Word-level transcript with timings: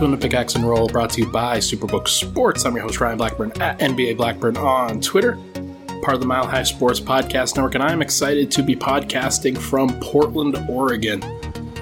Welcome 0.00 0.18
to 0.18 0.28
Pickaxe 0.28 0.54
and 0.54 0.66
Roll, 0.66 0.88
brought 0.88 1.10
to 1.10 1.20
you 1.20 1.30
by 1.30 1.58
Superbook 1.58 2.08
Sports. 2.08 2.64
I'm 2.64 2.74
your 2.74 2.84
host, 2.84 3.02
Ryan 3.02 3.18
Blackburn, 3.18 3.52
at 3.60 3.78
NBA 3.80 4.16
Blackburn 4.16 4.56
on 4.56 4.98
Twitter, 4.98 5.36
part 6.00 6.14
of 6.14 6.20
the 6.20 6.26
Mile 6.26 6.46
High 6.46 6.62
Sports 6.62 6.98
Podcast 6.98 7.54
Network, 7.54 7.74
and 7.74 7.84
I'm 7.84 8.00
excited 8.00 8.50
to 8.52 8.62
be 8.62 8.74
podcasting 8.74 9.58
from 9.58 9.90
Portland, 10.00 10.56
Oregon, 10.70 11.22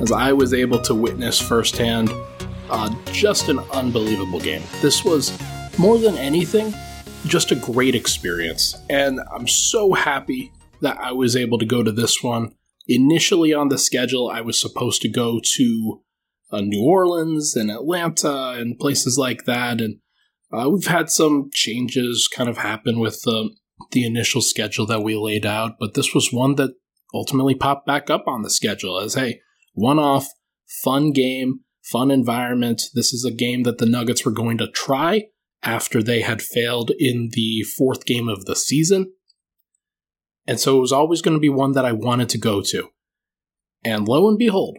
as 0.00 0.10
I 0.10 0.32
was 0.32 0.52
able 0.52 0.80
to 0.82 0.96
witness 0.96 1.40
firsthand 1.40 2.10
uh, 2.70 2.92
just 3.12 3.50
an 3.50 3.60
unbelievable 3.72 4.40
game. 4.40 4.64
This 4.82 5.04
was, 5.04 5.38
more 5.78 5.96
than 5.96 6.18
anything, 6.18 6.74
just 7.24 7.52
a 7.52 7.54
great 7.54 7.94
experience, 7.94 8.82
and 8.90 9.20
I'm 9.32 9.46
so 9.46 9.92
happy 9.92 10.50
that 10.80 10.98
I 10.98 11.12
was 11.12 11.36
able 11.36 11.58
to 11.58 11.64
go 11.64 11.84
to 11.84 11.92
this 11.92 12.20
one. 12.20 12.52
Initially 12.88 13.54
on 13.54 13.68
the 13.68 13.78
schedule, 13.78 14.28
I 14.28 14.40
was 14.40 14.58
supposed 14.58 15.02
to 15.02 15.08
go 15.08 15.40
to 15.54 16.00
uh, 16.50 16.60
New 16.60 16.82
Orleans 16.82 17.54
and 17.56 17.70
Atlanta 17.70 18.54
and 18.58 18.78
places 18.78 19.18
like 19.18 19.44
that. 19.44 19.80
And 19.80 19.98
uh, 20.52 20.68
we've 20.70 20.86
had 20.86 21.10
some 21.10 21.50
changes 21.52 22.28
kind 22.34 22.48
of 22.48 22.58
happen 22.58 22.98
with 22.98 23.20
uh, 23.26 23.44
the 23.92 24.04
initial 24.04 24.40
schedule 24.40 24.86
that 24.86 25.02
we 25.02 25.16
laid 25.16 25.46
out, 25.46 25.76
but 25.78 25.94
this 25.94 26.14
was 26.14 26.32
one 26.32 26.56
that 26.56 26.74
ultimately 27.14 27.54
popped 27.54 27.86
back 27.86 28.10
up 28.10 28.24
on 28.26 28.42
the 28.42 28.50
schedule 28.50 29.00
as 29.00 29.14
hey, 29.14 29.40
one 29.74 29.98
off, 29.98 30.28
fun 30.82 31.12
game, 31.12 31.60
fun 31.82 32.10
environment. 32.10 32.82
This 32.94 33.12
is 33.12 33.24
a 33.24 33.34
game 33.34 33.62
that 33.62 33.78
the 33.78 33.86
Nuggets 33.86 34.24
were 34.24 34.32
going 34.32 34.58
to 34.58 34.70
try 34.70 35.26
after 35.62 36.02
they 36.02 36.22
had 36.22 36.42
failed 36.42 36.90
in 36.98 37.30
the 37.32 37.62
fourth 37.76 38.04
game 38.04 38.28
of 38.28 38.44
the 38.44 38.56
season. 38.56 39.12
And 40.46 40.58
so 40.58 40.78
it 40.78 40.80
was 40.80 40.92
always 40.92 41.20
going 41.20 41.36
to 41.36 41.40
be 41.40 41.48
one 41.48 41.72
that 41.72 41.84
I 41.84 41.92
wanted 41.92 42.28
to 42.30 42.38
go 42.38 42.62
to. 42.62 42.88
And 43.84 44.08
lo 44.08 44.28
and 44.28 44.38
behold, 44.38 44.78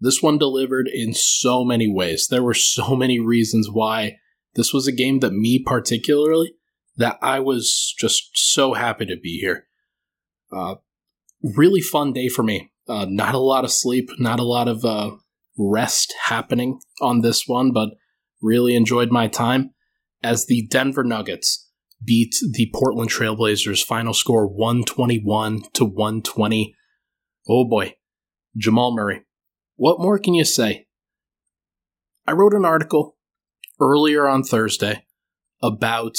this 0.00 0.22
one 0.22 0.38
delivered 0.38 0.88
in 0.88 1.12
so 1.12 1.64
many 1.64 1.86
ways. 1.88 2.28
There 2.28 2.42
were 2.42 2.54
so 2.54 2.96
many 2.96 3.20
reasons 3.20 3.68
why 3.70 4.16
this 4.54 4.72
was 4.72 4.86
a 4.86 4.92
game 4.92 5.20
that 5.20 5.32
me 5.32 5.62
particularly 5.64 6.54
that 6.96 7.18
I 7.22 7.40
was 7.40 7.94
just 7.98 8.30
so 8.34 8.74
happy 8.74 9.06
to 9.06 9.16
be 9.16 9.38
here. 9.38 9.66
Uh, 10.50 10.76
really 11.42 11.80
fun 11.80 12.12
day 12.12 12.28
for 12.28 12.42
me. 12.42 12.72
Uh, 12.88 13.06
not 13.08 13.34
a 13.34 13.38
lot 13.38 13.64
of 13.64 13.70
sleep, 13.70 14.10
not 14.18 14.40
a 14.40 14.44
lot 14.44 14.68
of 14.68 14.84
uh, 14.84 15.12
rest 15.56 16.14
happening 16.24 16.80
on 17.00 17.20
this 17.20 17.46
one, 17.46 17.72
but 17.72 17.90
really 18.42 18.74
enjoyed 18.74 19.12
my 19.12 19.28
time 19.28 19.70
as 20.22 20.46
the 20.46 20.66
Denver 20.70 21.04
Nuggets 21.04 21.68
beat 22.02 22.34
the 22.52 22.70
Portland 22.74 23.10
Trailblazers. 23.10 23.84
Final 23.84 24.14
score 24.14 24.46
121 24.48 25.62
to 25.74 25.84
120. 25.84 26.74
Oh 27.48 27.64
boy, 27.68 27.94
Jamal 28.56 28.94
Murray 28.94 29.24
what 29.80 29.98
more 29.98 30.18
can 30.18 30.34
you 30.34 30.44
say? 30.44 30.84
I 32.26 32.32
wrote 32.32 32.52
an 32.52 32.66
article 32.66 33.16
earlier 33.80 34.28
on 34.28 34.42
Thursday 34.42 35.06
about 35.62 36.16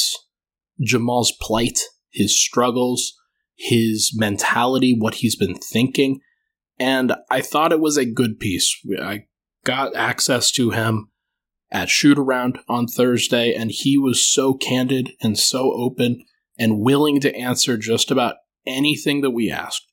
Jamal's 0.84 1.32
plight, 1.40 1.78
his 2.10 2.36
struggles, 2.36 3.14
his 3.56 4.14
mentality, 4.16 4.98
what 4.98 5.16
he's 5.16 5.36
been 5.36 5.54
thinking, 5.54 6.22
and 6.80 7.14
I 7.30 7.42
thought 7.42 7.72
it 7.72 7.80
was 7.80 7.98
a 7.98 8.12
good 8.12 8.40
piece. 8.40 8.76
I 9.00 9.26
got 9.64 9.96
access 9.96 10.50
to 10.54 10.72
him 10.72 11.12
at 11.72 11.88
shoot 11.88 12.18
around 12.18 12.58
on 12.68 12.88
Thursday, 12.88 13.54
and 13.54 13.70
he 13.70 13.96
was 13.96 14.28
so 14.28 14.56
candid 14.56 15.12
and 15.22 15.38
so 15.38 15.72
open 15.72 16.26
and 16.58 16.82
willing 16.82 17.20
to 17.20 17.36
answer 17.36 17.78
just 17.78 18.10
about 18.10 18.38
anything 18.66 19.22
that 19.22 19.32
we 19.32 19.52
asked. 19.52 19.86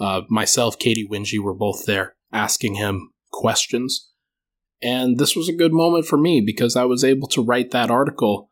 Uh, 0.00 0.22
myself, 0.28 0.80
Katie 0.80 1.06
Winge 1.08 1.40
were 1.40 1.54
both 1.54 1.86
there 1.86 2.16
asking 2.32 2.74
him 2.74 3.10
questions. 3.32 4.10
And 4.82 5.18
this 5.18 5.34
was 5.34 5.48
a 5.48 5.56
good 5.56 5.72
moment 5.72 6.06
for 6.06 6.16
me 6.16 6.42
because 6.44 6.76
I 6.76 6.84
was 6.84 7.02
able 7.02 7.28
to 7.28 7.42
write 7.42 7.70
that 7.72 7.90
article 7.90 8.50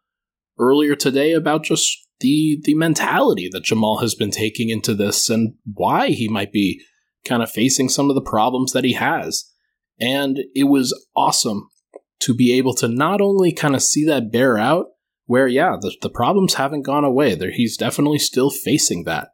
earlier 0.58 0.96
today 0.96 1.32
about 1.32 1.62
just 1.62 2.06
the 2.20 2.58
the 2.64 2.74
mentality 2.74 3.48
that 3.52 3.64
Jamal 3.64 3.98
has 4.00 4.14
been 4.14 4.30
taking 4.30 4.70
into 4.70 4.94
this 4.94 5.28
and 5.28 5.54
why 5.64 6.08
he 6.08 6.28
might 6.28 6.52
be 6.52 6.80
kind 7.24 7.42
of 7.42 7.50
facing 7.50 7.88
some 7.88 8.08
of 8.08 8.14
the 8.14 8.22
problems 8.22 8.72
that 8.72 8.84
he 8.84 8.94
has. 8.94 9.52
And 10.00 10.40
it 10.54 10.64
was 10.64 10.98
awesome 11.14 11.68
to 12.20 12.34
be 12.34 12.56
able 12.56 12.74
to 12.74 12.88
not 12.88 13.20
only 13.20 13.52
kind 13.52 13.74
of 13.74 13.82
see 13.82 14.04
that 14.06 14.32
bear 14.32 14.58
out, 14.58 14.86
where 15.26 15.48
yeah, 15.48 15.76
the, 15.80 15.94
the 16.02 16.10
problems 16.10 16.54
haven't 16.54 16.82
gone 16.82 17.04
away. 17.04 17.34
There 17.34 17.50
he's 17.50 17.76
definitely 17.76 18.18
still 18.18 18.50
facing 18.50 19.04
that. 19.04 19.28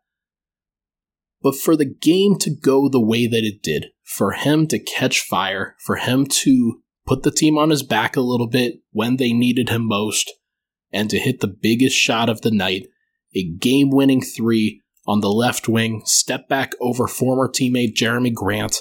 But 1.43 1.57
for 1.57 1.77
the 1.77 1.85
game 1.85 2.37
to 2.39 2.55
go 2.55 2.89
the 2.89 3.05
way 3.05 3.27
that 3.27 3.45
it 3.45 3.63
did, 3.63 3.87
for 4.05 4.33
him 4.33 4.67
to 4.69 4.79
catch 4.79 5.21
fire, 5.21 5.77
for 5.85 5.97
him 5.97 6.27
to 6.27 6.81
put 7.07 7.23
the 7.23 7.31
team 7.31 7.59
on 7.59 7.71
his 7.71 7.83
back 7.83 8.17
a 8.17 8.21
little 8.21 8.49
bit 8.49 8.81
when 8.91 9.17
they 9.17 9.33
needed 9.33 9.69
him 9.69 9.87
most, 9.87 10.33
and 10.93 11.11
to 11.11 11.19
hit 11.19 11.41
the 11.41 11.49
biggest 11.49 11.97
shot 11.97 12.29
of 12.29 12.43
the 12.43 12.51
night, 12.51 12.87
a 13.35 13.45
game 13.45 13.91
winning 13.91 14.21
three 14.21 14.81
on 15.07 15.21
the 15.21 15.33
left 15.33 15.69
wing, 15.69 16.03
step 16.05 16.49
back 16.49 16.73
over 16.81 17.09
former 17.09 17.49
teammate 17.49 17.95
Jerami 17.95 18.33
Grant 18.33 18.79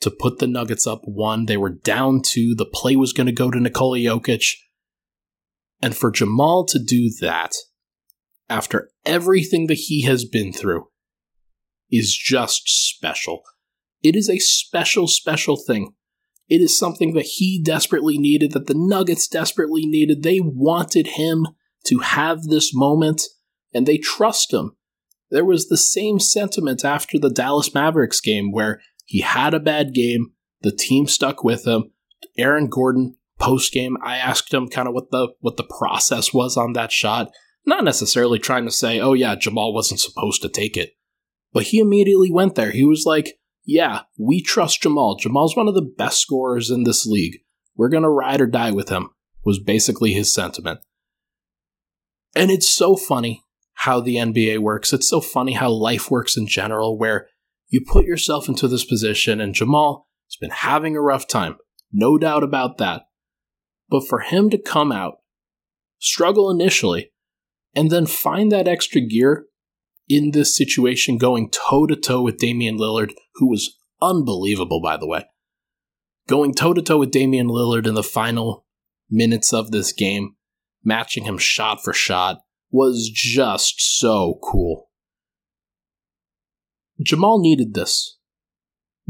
to 0.00 0.10
put 0.10 0.38
the 0.38 0.46
Nuggets 0.46 0.86
up 0.86 1.00
one. 1.04 1.46
They 1.46 1.56
were 1.56 1.70
down 1.70 2.22
two. 2.22 2.54
The 2.54 2.66
play 2.66 2.96
was 2.96 3.12
going 3.12 3.26
to 3.26 3.32
go 3.32 3.50
to 3.50 3.60
Nikola 3.60 3.98
Jokic. 3.98 4.54
And 5.80 5.96
for 5.96 6.10
Jamal 6.10 6.64
to 6.66 6.78
do 6.78 7.10
that, 7.20 7.54
after 8.48 8.90
everything 9.04 9.66
that 9.68 9.78
he 9.86 10.02
has 10.02 10.24
been 10.24 10.52
through, 10.52 10.86
is 11.90 12.16
just 12.16 12.62
special. 12.66 13.42
It 14.02 14.16
is 14.16 14.28
a 14.28 14.38
special, 14.38 15.06
special 15.06 15.56
thing. 15.56 15.94
It 16.48 16.60
is 16.60 16.76
something 16.76 17.14
that 17.14 17.26
he 17.36 17.62
desperately 17.62 18.18
needed, 18.18 18.52
that 18.52 18.66
the 18.66 18.74
Nuggets 18.76 19.28
desperately 19.28 19.86
needed. 19.86 20.22
They 20.22 20.40
wanted 20.40 21.08
him 21.08 21.46
to 21.86 21.98
have 22.00 22.44
this 22.44 22.74
moment, 22.74 23.22
and 23.72 23.86
they 23.86 23.98
trust 23.98 24.52
him. 24.52 24.76
There 25.30 25.44
was 25.44 25.68
the 25.68 25.78
same 25.78 26.18
sentiment 26.18 26.84
after 26.84 27.18
the 27.18 27.30
Dallas 27.30 27.72
Mavericks 27.72 28.20
game 28.20 28.52
where 28.52 28.82
he 29.06 29.22
had 29.22 29.54
a 29.54 29.60
bad 29.60 29.94
game, 29.94 30.32
the 30.60 30.72
team 30.72 31.06
stuck 31.06 31.42
with 31.42 31.66
him. 31.66 31.92
Aaron 32.36 32.68
Gordon 32.68 33.16
post 33.38 33.72
game, 33.72 33.96
I 34.04 34.18
asked 34.18 34.52
him 34.52 34.68
kind 34.68 34.86
of 34.86 34.94
what 34.94 35.10
the 35.10 35.28
what 35.40 35.56
the 35.56 35.64
process 35.78 36.34
was 36.34 36.56
on 36.56 36.74
that 36.74 36.92
shot. 36.92 37.30
Not 37.64 37.84
necessarily 37.84 38.38
trying 38.38 38.64
to 38.66 38.70
say, 38.70 39.00
"Oh 39.00 39.14
yeah, 39.14 39.34
Jamal 39.34 39.72
wasn't 39.72 40.00
supposed 40.00 40.42
to 40.42 40.48
take 40.48 40.76
it." 40.76 40.92
But 41.52 41.64
he 41.64 41.78
immediately 41.78 42.30
went 42.30 42.54
there. 42.54 42.70
He 42.70 42.84
was 42.84 43.04
like, 43.06 43.38
yeah, 43.64 44.02
we 44.18 44.42
trust 44.42 44.82
Jamal. 44.82 45.16
Jamal's 45.16 45.56
one 45.56 45.68
of 45.68 45.74
the 45.74 45.92
best 45.96 46.20
scorers 46.20 46.70
in 46.70 46.84
this 46.84 47.06
league. 47.06 47.38
We're 47.76 47.88
going 47.88 48.02
to 48.02 48.08
ride 48.08 48.40
or 48.40 48.46
die 48.46 48.72
with 48.72 48.88
him, 48.88 49.10
was 49.44 49.58
basically 49.58 50.12
his 50.12 50.32
sentiment. 50.32 50.80
And 52.34 52.50
it's 52.50 52.68
so 52.68 52.96
funny 52.96 53.44
how 53.74 54.00
the 54.00 54.16
NBA 54.16 54.58
works. 54.58 54.92
It's 54.92 55.08
so 55.08 55.20
funny 55.20 55.52
how 55.52 55.70
life 55.70 56.10
works 56.10 56.36
in 56.36 56.46
general, 56.46 56.98
where 56.98 57.28
you 57.68 57.82
put 57.86 58.04
yourself 58.04 58.48
into 58.48 58.68
this 58.68 58.84
position, 58.84 59.40
and 59.40 59.54
Jamal 59.54 60.06
has 60.28 60.36
been 60.36 60.50
having 60.50 60.96
a 60.96 61.00
rough 61.00 61.26
time. 61.26 61.56
No 61.92 62.18
doubt 62.18 62.42
about 62.42 62.78
that. 62.78 63.02
But 63.88 64.06
for 64.06 64.20
him 64.20 64.50
to 64.50 64.58
come 64.58 64.92
out, 64.92 65.16
struggle 65.98 66.50
initially, 66.50 67.12
and 67.74 67.90
then 67.90 68.06
find 68.06 68.50
that 68.52 68.68
extra 68.68 69.00
gear 69.00 69.46
in 70.08 70.32
this 70.32 70.56
situation 70.56 71.18
going 71.18 71.50
toe 71.50 71.86
to 71.86 71.96
toe 71.96 72.22
with 72.22 72.38
Damian 72.38 72.78
Lillard, 72.78 73.12
who 73.34 73.48
was 73.48 73.76
unbelievable, 74.00 74.80
by 74.80 74.96
the 74.96 75.06
way. 75.06 75.24
Going 76.28 76.54
toe 76.54 76.74
to 76.74 76.82
toe 76.82 76.98
with 76.98 77.10
Damian 77.10 77.48
Lillard 77.48 77.86
in 77.86 77.94
the 77.94 78.02
final 78.02 78.66
minutes 79.10 79.52
of 79.52 79.70
this 79.70 79.92
game, 79.92 80.36
matching 80.84 81.24
him 81.24 81.38
shot 81.38 81.82
for 81.82 81.92
shot, 81.92 82.38
was 82.70 83.10
just 83.12 83.74
so 83.78 84.38
cool. 84.42 84.88
Jamal 87.02 87.40
needed 87.40 87.74
this. 87.74 88.18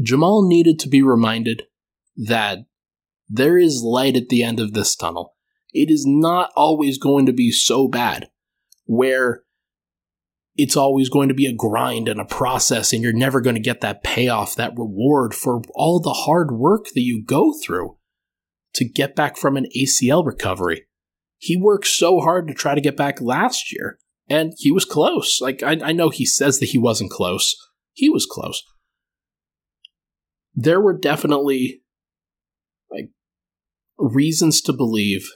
Jamal 0.01 0.47
needed 0.47 0.79
to 0.79 0.89
be 0.89 1.01
reminded 1.01 1.63
that 2.15 2.59
there 3.29 3.57
is 3.57 3.83
light 3.83 4.15
at 4.15 4.29
the 4.29 4.43
end 4.43 4.59
of 4.59 4.73
this 4.73 4.95
tunnel. 4.95 5.35
It 5.71 5.89
is 5.89 6.05
not 6.05 6.51
always 6.55 6.97
going 6.97 7.25
to 7.25 7.33
be 7.33 7.51
so 7.51 7.87
bad 7.87 8.29
where 8.85 9.42
it's 10.55 10.77
always 10.77 11.09
going 11.09 11.29
to 11.29 11.33
be 11.33 11.47
a 11.47 11.53
grind 11.53 12.07
and 12.07 12.19
a 12.19 12.25
process, 12.25 12.93
and 12.93 13.01
you're 13.01 13.13
never 13.13 13.41
going 13.41 13.55
to 13.55 13.61
get 13.61 13.81
that 13.81 14.03
payoff, 14.03 14.55
that 14.55 14.77
reward 14.77 15.33
for 15.33 15.61
all 15.73 15.99
the 15.99 16.13
hard 16.13 16.51
work 16.51 16.85
that 16.93 17.01
you 17.01 17.23
go 17.25 17.53
through 17.63 17.97
to 18.75 18.85
get 18.85 19.15
back 19.15 19.35
from 19.37 19.57
an 19.57 19.67
ACL 19.75 20.25
recovery. 20.25 20.85
He 21.37 21.57
worked 21.57 21.87
so 21.87 22.19
hard 22.19 22.47
to 22.47 22.53
try 22.53 22.75
to 22.75 22.81
get 22.81 22.95
back 22.95 23.19
last 23.19 23.73
year, 23.73 23.97
and 24.29 24.53
he 24.57 24.71
was 24.71 24.85
close. 24.85 25.41
Like, 25.41 25.63
I, 25.63 25.79
I 25.83 25.91
know 25.91 26.09
he 26.09 26.25
says 26.25 26.59
that 26.59 26.69
he 26.69 26.77
wasn't 26.77 27.11
close, 27.11 27.55
he 27.91 28.09
was 28.09 28.27
close. 28.29 28.63
There 30.53 30.79
were 30.79 30.97
definitely 30.97 31.81
like 32.91 33.09
reasons 33.97 34.61
to 34.61 34.73
believe 34.73 35.27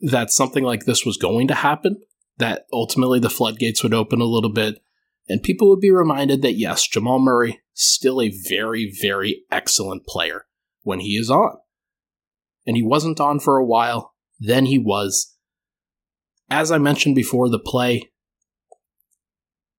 that 0.00 0.30
something 0.30 0.64
like 0.64 0.86
this 0.86 1.06
was 1.06 1.16
going 1.16 1.46
to 1.48 1.54
happen 1.54 2.00
that 2.40 2.66
ultimately 2.72 3.20
the 3.20 3.30
floodgates 3.30 3.82
would 3.82 3.94
open 3.94 4.20
a 4.20 4.24
little 4.24 4.52
bit 4.52 4.82
and 5.28 5.42
people 5.42 5.68
would 5.68 5.80
be 5.80 5.92
reminded 5.92 6.42
that 6.42 6.58
yes, 6.58 6.86
Jamal 6.88 7.20
Murray 7.20 7.60
still 7.72 8.20
a 8.20 8.32
very 8.48 8.92
very 9.00 9.44
excellent 9.50 10.04
player 10.04 10.46
when 10.82 11.00
he 11.00 11.16
is 11.16 11.30
on. 11.30 11.56
And 12.66 12.76
he 12.76 12.82
wasn't 12.82 13.20
on 13.20 13.38
for 13.38 13.56
a 13.56 13.64
while, 13.64 14.14
then 14.38 14.66
he 14.66 14.78
was. 14.78 15.36
As 16.50 16.72
I 16.72 16.78
mentioned 16.78 17.14
before 17.14 17.48
the 17.48 17.60
play, 17.60 18.10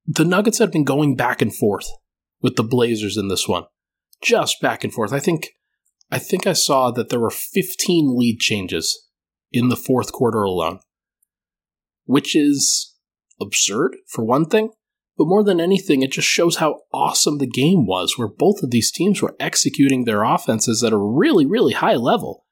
the 0.08 0.26
Nuggets 0.26 0.60
had 0.60 0.72
been 0.72 0.86
going 0.86 1.16
back 1.16 1.42
and 1.42 1.54
forth 1.54 1.88
with 2.42 2.56
the 2.56 2.64
Blazers 2.64 3.18
in 3.18 3.28
this 3.28 3.48
one. 3.48 3.66
Just 4.24 4.62
back 4.62 4.84
and 4.84 4.94
forth. 4.94 5.12
I 5.12 5.20
think 5.20 5.50
I 6.10 6.20
think 6.20 6.48
I 6.48 6.54
saw 6.54 6.92
that 6.92 7.10
there 7.10 7.20
were 7.20 7.30
15 7.30 8.18
lead 8.18 8.40
changes 8.40 9.08
in 9.52 9.70
the 9.70 9.76
fourth 9.76 10.12
quarter 10.12 10.44
alone 10.44 10.80
which 12.12 12.36
is 12.36 12.96
absurd 13.40 13.96
for 14.08 14.24
one 14.24 14.46
thing, 14.46 14.70
but 15.18 15.28
more 15.28 15.44
than 15.44 15.60
anything, 15.60 16.02
it 16.02 16.12
just 16.12 16.28
shows 16.28 16.58
how 16.58 16.82
awesome 16.94 17.38
the 17.38 17.48
game 17.48 17.86
was, 17.86 18.18
where 18.18 18.28
both 18.28 18.62
of 18.62 18.72
these 18.72 18.92
teams 18.92 19.22
were 19.22 19.36
executing 19.40 20.04
their 20.04 20.24
offenses 20.24 20.84
at 20.84 20.94
a 20.94 20.98
really, 20.98 21.46
really 21.46 21.74
high 21.74 21.96
level. 21.96 22.46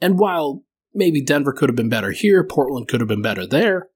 And 0.00 0.18
while 0.18 0.62
maybe 0.94 1.24
Denver 1.24 1.52
could 1.52 1.68
have 1.68 1.76
been 1.76 1.88
better 1.88 2.10
here, 2.10 2.44
Portland 2.44 2.88
could 2.88 3.00
have 3.00 3.08
been 3.08 3.22
better 3.22 3.46
there, 3.46 3.88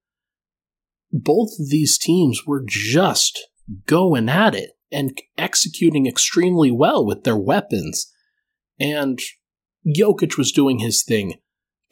both 1.12 1.50
of 1.58 1.70
these 1.70 1.98
teams 1.98 2.42
were 2.46 2.64
just 2.66 3.48
going 3.86 4.28
at 4.28 4.54
it 4.54 4.70
and 4.90 5.16
executing 5.38 6.06
extremely 6.06 6.70
well 6.70 7.04
with 7.04 7.24
their 7.24 7.36
weapons. 7.36 8.12
And 8.78 9.20
Jokic 9.86 10.36
was 10.36 10.52
doing 10.52 10.78
his 10.78 11.02
thing. 11.02 11.34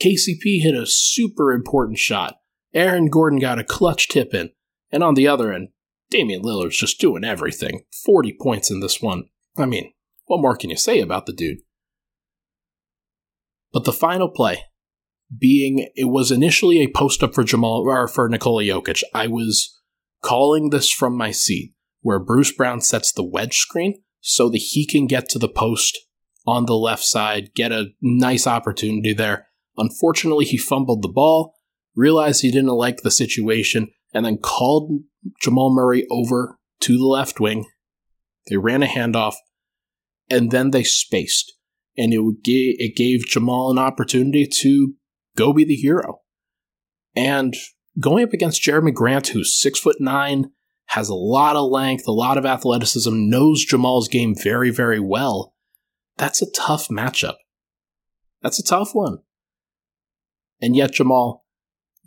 KCP 0.02 0.62
hit 0.62 0.74
a 0.74 0.86
super 0.86 1.52
important 1.52 1.98
shot. 1.98 2.36
Aaron 2.74 3.08
Gordon 3.08 3.38
got 3.38 3.58
a 3.58 3.64
clutch 3.64 4.08
tip 4.08 4.34
in. 4.34 4.50
And 4.90 5.02
on 5.02 5.14
the 5.14 5.28
other 5.28 5.52
end, 5.52 5.68
Damian 6.10 6.42
Lillard's 6.42 6.78
just 6.78 7.00
doing 7.00 7.24
everything. 7.24 7.84
40 8.04 8.36
points 8.40 8.70
in 8.70 8.80
this 8.80 9.02
one. 9.02 9.24
I 9.56 9.66
mean, 9.66 9.92
what 10.26 10.40
more 10.40 10.56
can 10.56 10.70
you 10.70 10.76
say 10.76 11.00
about 11.00 11.26
the 11.26 11.32
dude? 11.32 11.58
But 13.72 13.84
the 13.84 13.92
final 13.92 14.30
play, 14.30 14.64
being 15.36 15.88
it 15.94 16.06
was 16.06 16.30
initially 16.30 16.78
a 16.78 16.90
post 16.90 17.22
up 17.22 17.34
for 17.34 17.44
Jamal 17.44 17.82
or 17.86 18.08
for 18.08 18.28
Nikola 18.28 18.62
Jokic. 18.62 19.02
I 19.14 19.26
was 19.26 19.78
calling 20.22 20.70
this 20.70 20.90
from 20.90 21.16
my 21.16 21.30
seat, 21.30 21.74
where 22.00 22.18
Bruce 22.18 22.52
Brown 22.52 22.80
sets 22.80 23.12
the 23.12 23.24
wedge 23.24 23.56
screen 23.56 24.02
so 24.20 24.48
that 24.48 24.58
he 24.58 24.86
can 24.86 25.06
get 25.06 25.28
to 25.30 25.38
the 25.38 25.48
post 25.48 25.98
on 26.46 26.64
the 26.64 26.76
left 26.76 27.04
side, 27.04 27.50
get 27.54 27.72
a 27.72 27.90
nice 28.00 28.46
opportunity 28.46 29.12
there. 29.12 29.48
Unfortunately, 29.76 30.46
he 30.46 30.56
fumbled 30.56 31.02
the 31.02 31.08
ball, 31.08 31.54
realized 31.98 32.42
he 32.42 32.50
didn't 32.50 32.68
like 32.68 33.02
the 33.02 33.10
situation, 33.10 33.88
and 34.14 34.24
then 34.24 34.38
called 34.38 35.00
Jamal 35.42 35.74
Murray 35.74 36.06
over 36.10 36.58
to 36.80 36.96
the 36.96 37.06
left 37.06 37.40
wing. 37.40 37.66
They 38.48 38.56
ran 38.56 38.82
a 38.82 38.86
handoff, 38.86 39.34
and 40.30 40.50
then 40.50 40.70
they 40.70 40.84
spaced. 40.84 41.54
And 41.96 42.14
it, 42.14 42.20
gave, 42.44 42.76
it 42.78 42.96
gave 42.96 43.26
Jamal 43.26 43.70
an 43.70 43.78
opportunity 43.78 44.46
to 44.60 44.94
go 45.36 45.52
be 45.52 45.64
the 45.64 45.74
hero. 45.74 46.20
And 47.16 47.54
going 47.98 48.22
up 48.22 48.32
against 48.32 48.62
Jerami 48.62 48.94
Grant, 48.94 49.28
who's 49.28 49.60
six 49.60 49.80
foot 49.80 49.96
nine, 50.00 50.52
has 50.86 51.08
a 51.08 51.14
lot 51.14 51.56
of 51.56 51.70
length, 51.70 52.06
a 52.06 52.12
lot 52.12 52.38
of 52.38 52.46
athleticism, 52.46 53.28
knows 53.28 53.64
Jamal's 53.64 54.08
game 54.08 54.34
very, 54.40 54.70
very 54.70 55.00
well. 55.00 55.54
That's 56.16 56.40
a 56.40 56.50
tough 56.52 56.88
matchup. 56.88 57.34
That's 58.40 58.60
a 58.60 58.64
tough 58.64 58.94
one. 58.94 59.18
And 60.62 60.76
yet 60.76 60.92
Jamal 60.92 61.44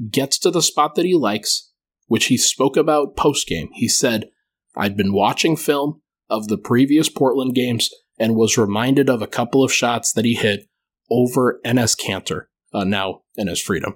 gets 0.09 0.38
to 0.39 0.51
the 0.51 0.62
spot 0.62 0.95
that 0.95 1.06
he 1.06 1.15
likes, 1.15 1.71
which 2.07 2.25
he 2.25 2.38
spoke 2.38 2.77
about 2.77 3.15
post 3.15 3.48
game. 3.48 3.69
He 3.74 3.88
said, 3.88 4.30
I'd 4.75 4.98
been 4.98 5.13
watching 5.13 5.56
film 5.57 6.01
of 6.30 6.48
the 6.48 6.57
previous 6.57 7.09
Portland 7.09 7.53
games 7.53 7.89
and 8.18 8.36
was 8.36 8.57
reminded 8.57 9.09
of 9.09 9.21
a 9.21 9.27
couple 9.27 9.63
of 9.63 9.74
shots 9.74 10.13
that 10.13 10.25
he 10.25 10.36
hit 10.36 10.68
over 11.09 11.59
Enes 11.65 11.95
Kanter, 12.00 12.45
uh, 12.74 12.83
now 12.83 13.21
Enes 13.38 13.62
Freedom, 13.62 13.94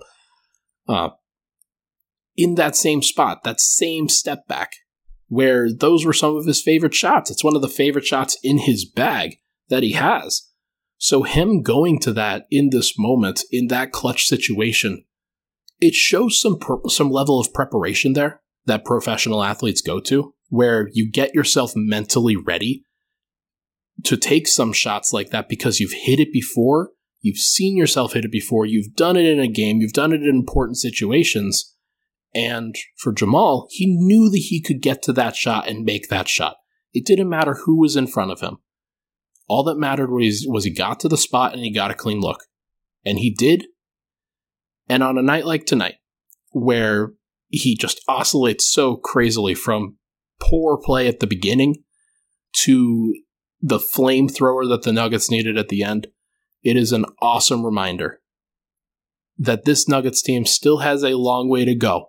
uh, 0.87 1.09
in 2.35 2.55
that 2.55 2.75
same 2.75 3.01
spot, 3.01 3.43
that 3.43 3.61
same 3.61 4.09
step 4.09 4.47
back, 4.47 4.71
where 5.27 5.71
those 5.71 6.05
were 6.05 6.13
some 6.13 6.35
of 6.35 6.45
his 6.45 6.61
favorite 6.61 6.93
shots. 6.93 7.31
It's 7.31 7.43
one 7.43 7.55
of 7.55 7.61
the 7.61 7.69
favorite 7.69 8.05
shots 8.05 8.37
in 8.43 8.59
his 8.59 8.85
bag 8.85 9.37
that 9.69 9.83
he 9.83 9.93
has. 9.93 10.49
So, 10.97 11.23
him 11.23 11.61
going 11.61 11.99
to 11.99 12.13
that 12.13 12.45
in 12.49 12.69
this 12.71 12.97
moment, 12.97 13.41
in 13.51 13.67
that 13.67 13.91
clutch 13.91 14.25
situation, 14.25 15.05
it 15.85 15.93
shows 15.93 16.39
some 16.39 16.59
some 16.87 17.09
level 17.09 17.39
of 17.39 17.53
preparation 17.53 18.13
there 18.13 18.41
that 18.65 18.85
professional 18.85 19.43
athletes 19.43 19.81
go 19.81 19.99
to, 20.01 20.33
where 20.49 20.89
you 20.93 21.09
get 21.09 21.33
yourself 21.33 21.73
mentally 21.75 22.35
ready 22.35 22.83
to 24.03 24.17
take 24.17 24.47
some 24.47 24.73
shots 24.73 25.13
like 25.13 25.29
that 25.29 25.47
because 25.47 25.79
you've 25.79 25.93
hit 25.93 26.19
it 26.19 26.31
before, 26.31 26.91
you've 27.21 27.37
seen 27.37 27.77
yourself 27.77 28.13
hit 28.13 28.25
it 28.25 28.31
before, 28.31 28.65
you've 28.65 28.95
done 28.95 29.15
it 29.15 29.25
in 29.25 29.39
a 29.39 29.47
game, 29.47 29.79
you've 29.79 29.93
done 29.93 30.11
it 30.11 30.21
in 30.21 30.29
important 30.29 30.77
situations. 30.77 31.73
And 32.33 32.75
for 32.97 33.13
Jamal, 33.13 33.67
he 33.71 33.85
knew 33.87 34.29
that 34.29 34.45
he 34.49 34.61
could 34.61 34.81
get 34.81 35.01
to 35.03 35.13
that 35.13 35.35
shot 35.35 35.67
and 35.67 35.85
make 35.85 36.09
that 36.09 36.27
shot. 36.27 36.57
It 36.93 37.05
didn't 37.05 37.29
matter 37.29 37.55
who 37.65 37.79
was 37.79 37.95
in 37.95 38.07
front 38.07 38.31
of 38.31 38.41
him. 38.41 38.57
All 39.47 39.63
that 39.63 39.77
mattered 39.77 40.11
was, 40.11 40.45
was 40.47 40.65
he 40.65 40.73
got 40.73 40.99
to 41.01 41.07
the 41.07 41.17
spot 41.17 41.53
and 41.53 41.61
he 41.61 41.71
got 41.71 41.91
a 41.91 41.95
clean 41.95 42.19
look. 42.19 42.43
And 43.05 43.19
he 43.19 43.33
did, 43.33 43.65
and 44.87 45.03
on 45.03 45.17
a 45.17 45.21
night 45.21 45.45
like 45.45 45.65
tonight, 45.65 45.95
where 46.51 47.13
he 47.47 47.75
just 47.75 48.01
oscillates 48.07 48.71
so 48.71 48.95
crazily 48.97 49.55
from 49.55 49.97
poor 50.39 50.77
play 50.77 51.07
at 51.07 51.19
the 51.19 51.27
beginning 51.27 51.83
to 52.53 53.13
the 53.61 53.79
flamethrower 53.79 54.67
that 54.69 54.83
the 54.83 54.93
Nuggets 54.93 55.31
needed 55.31 55.57
at 55.57 55.69
the 55.69 55.83
end, 55.83 56.07
it 56.63 56.77
is 56.77 56.91
an 56.91 57.05
awesome 57.21 57.65
reminder 57.65 58.21
that 59.37 59.65
this 59.65 59.87
Nuggets 59.87 60.21
team 60.21 60.45
still 60.45 60.79
has 60.79 61.03
a 61.03 61.17
long 61.17 61.49
way 61.49 61.65
to 61.65 61.75
go 61.75 62.07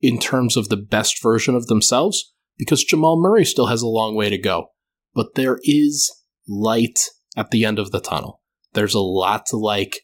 in 0.00 0.18
terms 0.18 0.56
of 0.56 0.68
the 0.68 0.76
best 0.76 1.22
version 1.22 1.54
of 1.54 1.66
themselves 1.66 2.34
because 2.58 2.84
Jamal 2.84 3.20
Murray 3.20 3.44
still 3.44 3.66
has 3.66 3.82
a 3.82 3.88
long 3.88 4.14
way 4.14 4.28
to 4.28 4.38
go. 4.38 4.66
But 5.14 5.34
there 5.34 5.58
is 5.62 6.10
light 6.48 6.98
at 7.36 7.50
the 7.50 7.64
end 7.64 7.78
of 7.78 7.90
the 7.90 8.00
tunnel. 8.00 8.40
There's 8.72 8.94
a 8.94 9.00
lot 9.00 9.46
to 9.46 9.56
like. 9.56 10.00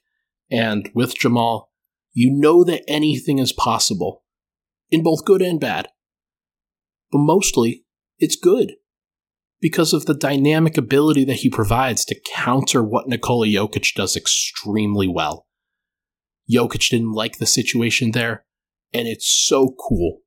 And 0.50 0.90
with 0.94 1.14
Jamal, 1.14 1.67
you 2.12 2.30
know 2.32 2.64
that 2.64 2.84
anything 2.88 3.38
is 3.38 3.52
possible, 3.52 4.22
in 4.90 5.02
both 5.02 5.24
good 5.24 5.42
and 5.42 5.60
bad. 5.60 5.88
But 7.10 7.18
mostly, 7.18 7.84
it's 8.18 8.36
good 8.36 8.74
because 9.60 9.92
of 9.92 10.06
the 10.06 10.14
dynamic 10.14 10.76
ability 10.76 11.24
that 11.24 11.36
he 11.36 11.50
provides 11.50 12.04
to 12.04 12.20
counter 12.34 12.82
what 12.82 13.08
Nikola 13.08 13.46
Jokic 13.46 13.94
does 13.94 14.16
extremely 14.16 15.08
well. 15.08 15.46
Jokic 16.50 16.88
didn't 16.90 17.12
like 17.12 17.38
the 17.38 17.46
situation 17.46 18.12
there, 18.12 18.44
and 18.92 19.06
it's 19.06 19.28
so 19.28 19.74
cool 19.88 20.20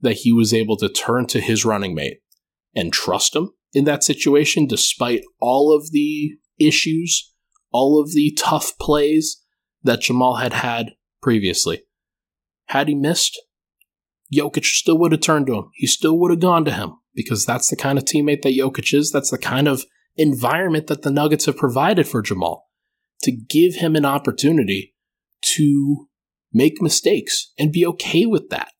that 0.00 0.18
he 0.18 0.32
was 0.32 0.54
able 0.54 0.76
to 0.76 0.88
turn 0.88 1.26
to 1.26 1.40
his 1.40 1.64
running 1.64 1.94
mate 1.94 2.18
and 2.74 2.92
trust 2.92 3.34
him 3.34 3.50
in 3.72 3.84
that 3.84 4.04
situation 4.04 4.66
despite 4.66 5.22
all 5.40 5.74
of 5.74 5.90
the 5.90 6.36
issues, 6.58 7.32
all 7.72 8.00
of 8.00 8.12
the 8.12 8.32
tough 8.38 8.78
plays 8.78 9.42
that 9.82 10.00
Jamal 10.00 10.36
had 10.36 10.52
had 10.52 10.92
previously. 11.22 11.82
Had 12.66 12.88
he 12.88 12.94
missed, 12.94 13.40
Jokic 14.34 14.64
still 14.64 14.98
would 14.98 15.12
have 15.12 15.20
turned 15.20 15.46
to 15.46 15.54
him. 15.54 15.70
He 15.74 15.86
still 15.86 16.18
would 16.18 16.30
have 16.30 16.40
gone 16.40 16.64
to 16.64 16.72
him 16.72 16.98
because 17.14 17.44
that's 17.44 17.68
the 17.68 17.76
kind 17.76 17.98
of 17.98 18.04
teammate 18.04 18.42
that 18.42 18.56
Jokic 18.56 18.92
is. 18.92 19.10
That's 19.10 19.30
the 19.30 19.38
kind 19.38 19.68
of 19.68 19.84
environment 20.16 20.88
that 20.88 21.02
the 21.02 21.10
Nuggets 21.10 21.46
have 21.46 21.56
provided 21.56 22.08
for 22.08 22.22
Jamal 22.22 22.66
to 23.22 23.32
give 23.32 23.76
him 23.76 23.96
an 23.96 24.04
opportunity 24.04 24.94
to 25.42 26.08
make 26.52 26.82
mistakes 26.82 27.52
and 27.58 27.72
be 27.72 27.86
okay 27.86 28.26
with 28.26 28.48
that. 28.50 28.72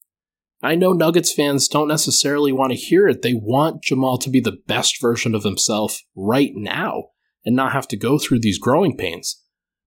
I 0.62 0.74
know 0.74 0.92
Nuggets 0.92 1.32
fans 1.32 1.68
don't 1.68 1.88
necessarily 1.88 2.50
want 2.50 2.72
to 2.72 2.78
hear 2.78 3.06
it. 3.06 3.22
They 3.22 3.34
want 3.34 3.82
Jamal 3.82 4.18
to 4.18 4.30
be 4.30 4.40
the 4.40 4.56
best 4.66 5.00
version 5.00 5.34
of 5.34 5.44
himself 5.44 6.00
right 6.16 6.52
now 6.54 7.10
and 7.44 7.54
not 7.54 7.72
have 7.72 7.86
to 7.88 7.96
go 7.96 8.18
through 8.18 8.40
these 8.40 8.58
growing 8.58 8.96
pains. 8.96 9.42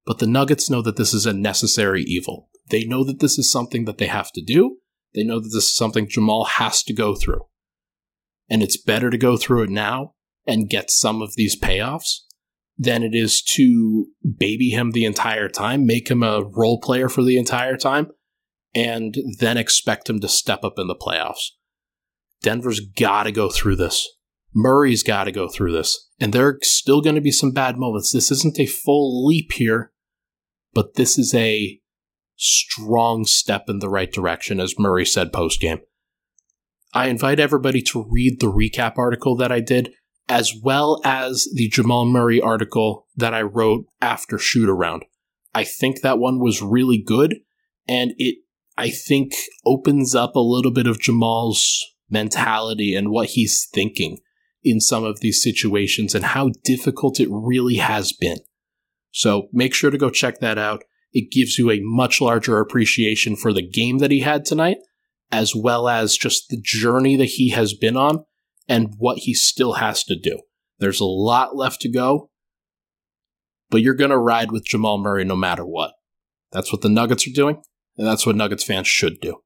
But 0.10 0.18
the 0.18 0.26
Nuggets 0.26 0.72
know 0.72 0.82
that 0.82 0.96
this 0.98 1.14
is 1.14 1.28
a 1.28 1.34
necessary 1.34 2.02
evil. 2.02 2.50
They 2.72 2.84
know 2.84 3.04
that 3.04 3.20
this 3.20 3.38
is 3.38 3.52
something 3.52 3.86
that 3.86 4.00
they 4.00 4.08
have 4.08 4.32
to 4.32 4.42
do. 4.42 4.78
They 5.14 5.24
know 5.24 5.40
that 5.40 5.52
this 5.54 5.66
is 5.66 5.76
something 5.76 6.10
Jamal 6.10 6.46
has 6.46 6.82
to 6.86 6.96
go 6.96 7.14
through. 7.14 7.42
And 8.50 8.64
it's 8.64 8.76
better 8.76 9.12
to 9.12 9.20
go 9.20 9.38
through 9.38 9.66
it 9.66 9.70
now 9.70 10.16
and 10.48 10.68
get 10.68 10.90
some 10.90 11.22
of 11.22 11.36
these 11.36 11.56
payoffs 11.56 12.22
than 12.76 13.04
it 13.04 13.14
is 13.14 13.44
to 13.54 14.08
baby 14.36 14.70
him 14.70 14.94
the 14.94 15.06
entire 15.06 15.48
time, 15.48 15.86
make 15.86 16.10
him 16.10 16.24
a 16.24 16.42
role 16.44 16.80
player 16.82 17.08
for 17.08 17.22
the 17.22 17.38
entire 17.38 17.78
time, 17.78 18.08
and 18.74 19.14
then 19.38 19.58
expect 19.58 20.10
him 20.10 20.20
to 20.22 20.28
step 20.28 20.64
up 20.64 20.80
in 20.80 20.88
the 20.88 20.96
playoffs. 20.96 21.50
Denver's 22.42 22.80
got 22.80 23.26
to 23.26 23.32
go 23.32 23.52
through 23.52 23.76
this. 23.76 24.10
Murray's 24.56 25.04
got 25.04 25.26
to 25.26 25.32
go 25.32 25.48
through 25.48 25.74
this. 25.74 26.10
And 26.20 26.34
there 26.34 26.48
are 26.48 26.58
still 26.64 27.00
going 27.02 27.14
to 27.14 27.22
be 27.22 27.32
some 27.32 27.52
bad 27.52 27.78
moments. 27.78 28.12
This 28.12 28.32
isn't 28.32 28.60
a 28.60 28.66
full 28.66 29.24
leap 29.28 29.52
here, 29.52 29.92
but 30.74 30.96
this 30.96 31.18
is 31.18 31.34
a 31.34 31.80
strong 32.36 33.26
step 33.26 33.66
in 33.68 33.80
the 33.80 33.90
right 33.90 34.12
direction, 34.12 34.60
as 34.60 34.80
Murray 34.80 35.06
said 35.06 35.34
post 35.34 35.60
game. 35.60 35.80
I 36.94 37.08
invite 37.08 37.40
everybody 37.40 37.82
to 37.84 38.06
read 38.10 38.40
the 38.40 38.52
recap 38.52 38.98
article 38.98 39.36
that 39.38 39.52
I 39.52 39.60
did, 39.60 39.94
as 40.28 40.54
well 40.64 41.02
as 41.04 41.48
the 41.54 41.68
Jamal 41.70 42.06
Murray 42.06 42.42
article 42.42 43.08
that 43.16 43.34
I 43.34 43.42
wrote 43.42 43.86
after 44.02 44.38
shoot 44.38 44.70
around. 44.70 45.04
I 45.54 45.64
think 45.64 46.02
that 46.02 46.20
one 46.20 46.40
was 46.40 46.62
really 46.62 47.02
good, 47.02 47.40
and 47.88 48.14
it 48.18 48.38
I 48.78 48.90
think 48.90 49.34
opens 49.66 50.16
up 50.16 50.36
a 50.36 50.40
little 50.40 50.72
bit 50.72 50.88
of 50.88 51.02
Jamal's 51.02 51.86
mentality 52.10 52.96
and 52.96 53.12
what 53.12 53.30
he's 53.32 53.68
thinking 53.74 54.20
in 54.64 54.80
some 54.80 55.04
of 55.04 55.20
these 55.20 55.44
situations 55.44 56.16
and 56.16 56.24
how 56.24 56.52
difficult 56.64 57.20
it 57.20 57.28
really 57.30 57.76
has 57.76 58.14
been. 58.14 58.38
So 59.12 59.48
make 59.52 59.74
sure 59.74 59.92
to 59.92 59.98
go 59.98 60.10
check 60.10 60.40
that 60.40 60.58
out. 60.58 60.84
It 61.12 61.32
gives 61.32 61.58
you 61.58 61.72
a 61.72 61.82
much 61.82 62.22
larger 62.22 62.60
appreciation 62.60 63.36
for 63.36 63.52
the 63.52 63.68
game 63.68 63.98
that 63.98 64.12
he 64.12 64.20
had 64.20 64.46
tonight, 64.46 64.78
as 65.32 65.56
well 65.56 65.88
as 65.88 66.18
just 66.18 66.50
the 66.50 66.60
journey 66.62 67.16
that 67.16 67.26
he 67.26 67.50
has 67.50 67.74
been 67.74 67.98
on 67.98 68.26
and 68.68 68.94
what 68.98 69.20
he 69.20 69.34
still 69.34 69.74
has 69.74 70.04
to 70.04 70.16
do. 70.16 70.42
There's 70.78 71.00
a 71.00 71.06
lot 71.06 71.56
left 71.56 71.82
to 71.82 71.92
go, 71.92 72.30
but 73.70 73.82
you're 73.82 73.96
going 73.96 74.12
to 74.12 74.18
ride 74.18 74.52
with 74.52 74.66
Jamal 74.66 74.98
Murray 74.98 75.26
no 75.26 75.36
matter 75.36 75.66
what. 75.66 75.94
That's 76.52 76.72
what 76.72 76.82
the 76.82 76.90
Nuggets 76.90 77.28
are 77.28 77.32
doing. 77.32 77.62
And 77.98 78.08
that's 78.08 78.26
what 78.26 78.36
Nuggets 78.36 78.64
fans 78.64 78.88
should 78.88 79.20
do. 79.20 79.42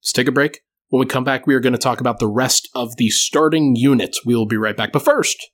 Let's 0.00 0.12
take 0.12 0.28
a 0.28 0.32
break. 0.32 0.60
When 0.88 1.00
we 1.00 1.06
come 1.06 1.24
back, 1.24 1.46
we 1.46 1.54
are 1.54 1.60
going 1.60 1.72
to 1.72 1.78
talk 1.78 2.00
about 2.00 2.18
the 2.18 2.28
rest 2.28 2.68
of 2.74 2.96
the 2.96 3.10
starting 3.10 3.74
units. 3.76 4.24
We 4.24 4.34
will 4.34 4.46
be 4.46 4.56
right 4.56 4.76
back. 4.76 4.92
But 4.92 5.04
first, 5.04 5.50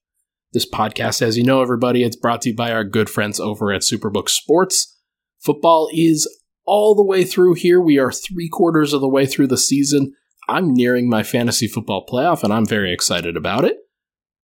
this 0.53 0.69
podcast, 0.69 1.23
as 1.23 1.37
you 1.37 1.45
know, 1.45 1.63
everybody, 1.63 2.03
it's 2.03 2.17
brought 2.17 2.43
to 2.43 2.51
you 2.51 2.57
by 2.57 2.73
our 2.73 2.85
good 2.85 3.11
friends 3.11 3.41
over 3.41 3.73
at 3.73 3.83
Superbook 3.83 4.29
Sports. 4.29 4.99
Football 5.41 5.89
is 5.93 6.29
all 6.65 6.95
the 6.95 7.05
way 7.05 7.25
through 7.25 7.55
here. 7.55 7.81
We 7.81 7.99
are 7.99 8.13
three 8.13 8.49
quarters 8.49 8.93
of 8.93 9.01
the 9.01 9.09
way 9.09 9.27
through 9.27 9.49
the 9.49 9.57
season. 9.57 10.15
I'm 10.49 10.73
nearing 10.73 11.09
my 11.09 11.23
fantasy 11.23 11.67
football 11.67 12.07
playoff, 12.07 12.43
and 12.43 12.53
I'm 12.53 12.67
very 12.67 12.93
excited 12.93 13.37
about 13.37 13.65
it. 13.65 13.77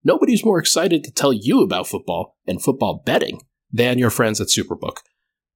Nobody's 0.04 0.46
more 0.46 0.60
excited 0.60 1.04
to 1.04 1.12
tell 1.12 1.32
you 1.32 1.62
about 1.62 1.88
football 1.88 2.38
and 2.48 2.62
football 2.62 3.04
betting 3.06 3.42
than 3.72 4.00
your 4.00 4.10
friends 4.10 4.42
at 4.42 4.48
Superbook. 4.48 4.98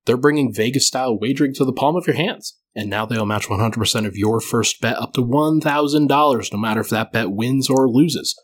They're 0.05 0.17
bringing 0.17 0.53
Vegas 0.53 0.87
style 0.87 1.17
wagering 1.19 1.53
to 1.55 1.65
the 1.65 1.73
palm 1.73 1.95
of 1.95 2.05
your 2.05 2.15
hands. 2.15 2.57
And 2.75 2.89
now 2.89 3.05
they'll 3.05 3.25
match 3.25 3.47
100% 3.47 4.05
of 4.05 4.17
your 4.17 4.41
first 4.41 4.81
bet 4.81 4.97
up 4.97 5.13
to 5.13 5.21
$1,000, 5.21 6.53
no 6.53 6.59
matter 6.59 6.81
if 6.81 6.89
that 6.89 7.11
bet 7.11 7.31
wins 7.31 7.69
or 7.69 7.89
loses. 7.89 8.35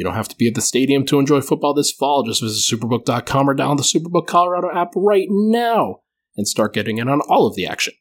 You 0.00 0.04
don't 0.04 0.14
have 0.14 0.28
to 0.28 0.36
be 0.36 0.48
at 0.48 0.54
the 0.54 0.62
stadium 0.62 1.04
to 1.04 1.18
enjoy 1.18 1.42
football 1.42 1.74
this 1.74 1.92
fall. 1.92 2.22
Just 2.22 2.40
visit 2.40 2.74
superbook.com 2.74 3.50
or 3.50 3.54
download 3.54 3.76
the 3.76 3.82
Superbook 3.82 4.26
Colorado 4.26 4.70
app 4.74 4.92
right 4.96 5.26
now 5.28 5.96
and 6.38 6.48
start 6.48 6.72
getting 6.72 6.96
in 6.96 7.06
on 7.06 7.20
all 7.28 7.46
of 7.46 7.54
the 7.54 7.66
action. 7.66 7.92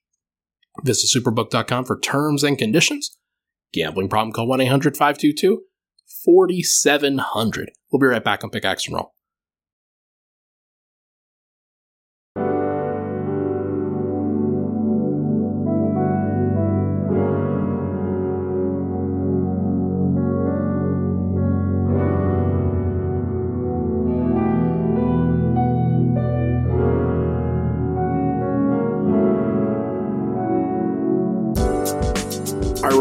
Visit 0.85 1.13
superbook.com 1.13 1.83
for 1.83 1.99
terms 1.99 2.41
and 2.41 2.57
conditions. 2.57 3.17
Gambling 3.73 4.07
problem, 4.07 4.31
call 4.31 4.47
1 4.47 4.61
800 4.61 4.95
522 4.95 5.63
4700. 6.23 7.71
We'll 7.91 7.99
be 7.99 8.07
right 8.07 8.23
back 8.23 8.45
on 8.45 8.49
Pickaxe 8.49 8.87
and 8.87 8.95
Roll. 8.95 9.13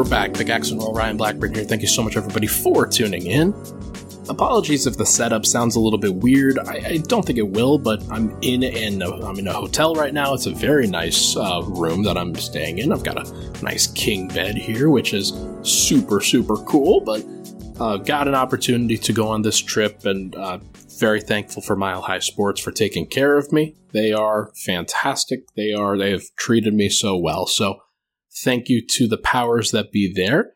Back. 0.08 0.32
Pickaxe 0.34 0.70
and 0.70 0.80
Roll, 0.80 0.94
Ryan 0.94 1.16
Blackburn 1.16 1.54
here. 1.54 1.64
Thank 1.64 1.82
you 1.82 1.88
so 1.88 2.02
much, 2.02 2.16
everybody, 2.16 2.46
for 2.46 2.86
tuning 2.86 3.26
in. 3.26 3.54
Apologies 4.28 4.86
if 4.86 4.96
the 4.96 5.06
setup 5.06 5.46
sounds 5.46 5.76
a 5.76 5.80
little 5.80 5.98
bit 5.98 6.14
weird. 6.14 6.58
I, 6.58 6.82
I 6.86 6.96
don't 6.98 7.24
think 7.24 7.38
it 7.38 7.48
will, 7.48 7.78
but 7.78 8.02
I'm 8.10 8.36
in 8.42 8.62
an 8.62 9.02
I'm 9.02 9.38
in 9.38 9.46
a 9.46 9.52
hotel 9.52 9.94
right 9.94 10.12
now. 10.12 10.34
It's 10.34 10.46
a 10.46 10.50
very 10.52 10.86
nice 10.86 11.34
uh, 11.36 11.62
room 11.66 12.02
that 12.02 12.18
I'm 12.18 12.34
staying 12.34 12.78
in. 12.78 12.92
I've 12.92 13.04
got 13.04 13.16
a 13.16 13.62
nice 13.62 13.86
king 13.86 14.28
bed 14.28 14.56
here, 14.56 14.90
which 14.90 15.14
is 15.14 15.32
super 15.62 16.20
super 16.20 16.56
cool. 16.56 17.00
But 17.00 17.24
uh, 17.80 17.96
got 17.98 18.28
an 18.28 18.34
opportunity 18.34 18.98
to 18.98 19.12
go 19.12 19.28
on 19.28 19.42
this 19.42 19.58
trip, 19.58 20.04
and 20.04 20.34
uh, 20.36 20.58
very 20.98 21.22
thankful 21.22 21.62
for 21.62 21.74
Mile 21.74 22.02
High 22.02 22.18
Sports 22.18 22.60
for 22.60 22.70
taking 22.70 23.06
care 23.06 23.38
of 23.38 23.50
me. 23.50 23.76
They 23.92 24.12
are 24.12 24.50
fantastic. 24.54 25.54
They 25.54 25.72
are 25.72 25.96
they 25.96 26.10
have 26.10 26.24
treated 26.36 26.74
me 26.74 26.90
so 26.90 27.16
well. 27.16 27.46
So 27.46 27.80
Thank 28.44 28.68
you 28.68 28.84
to 28.90 29.08
the 29.08 29.18
powers 29.18 29.70
that 29.70 29.92
be 29.92 30.12
there. 30.14 30.52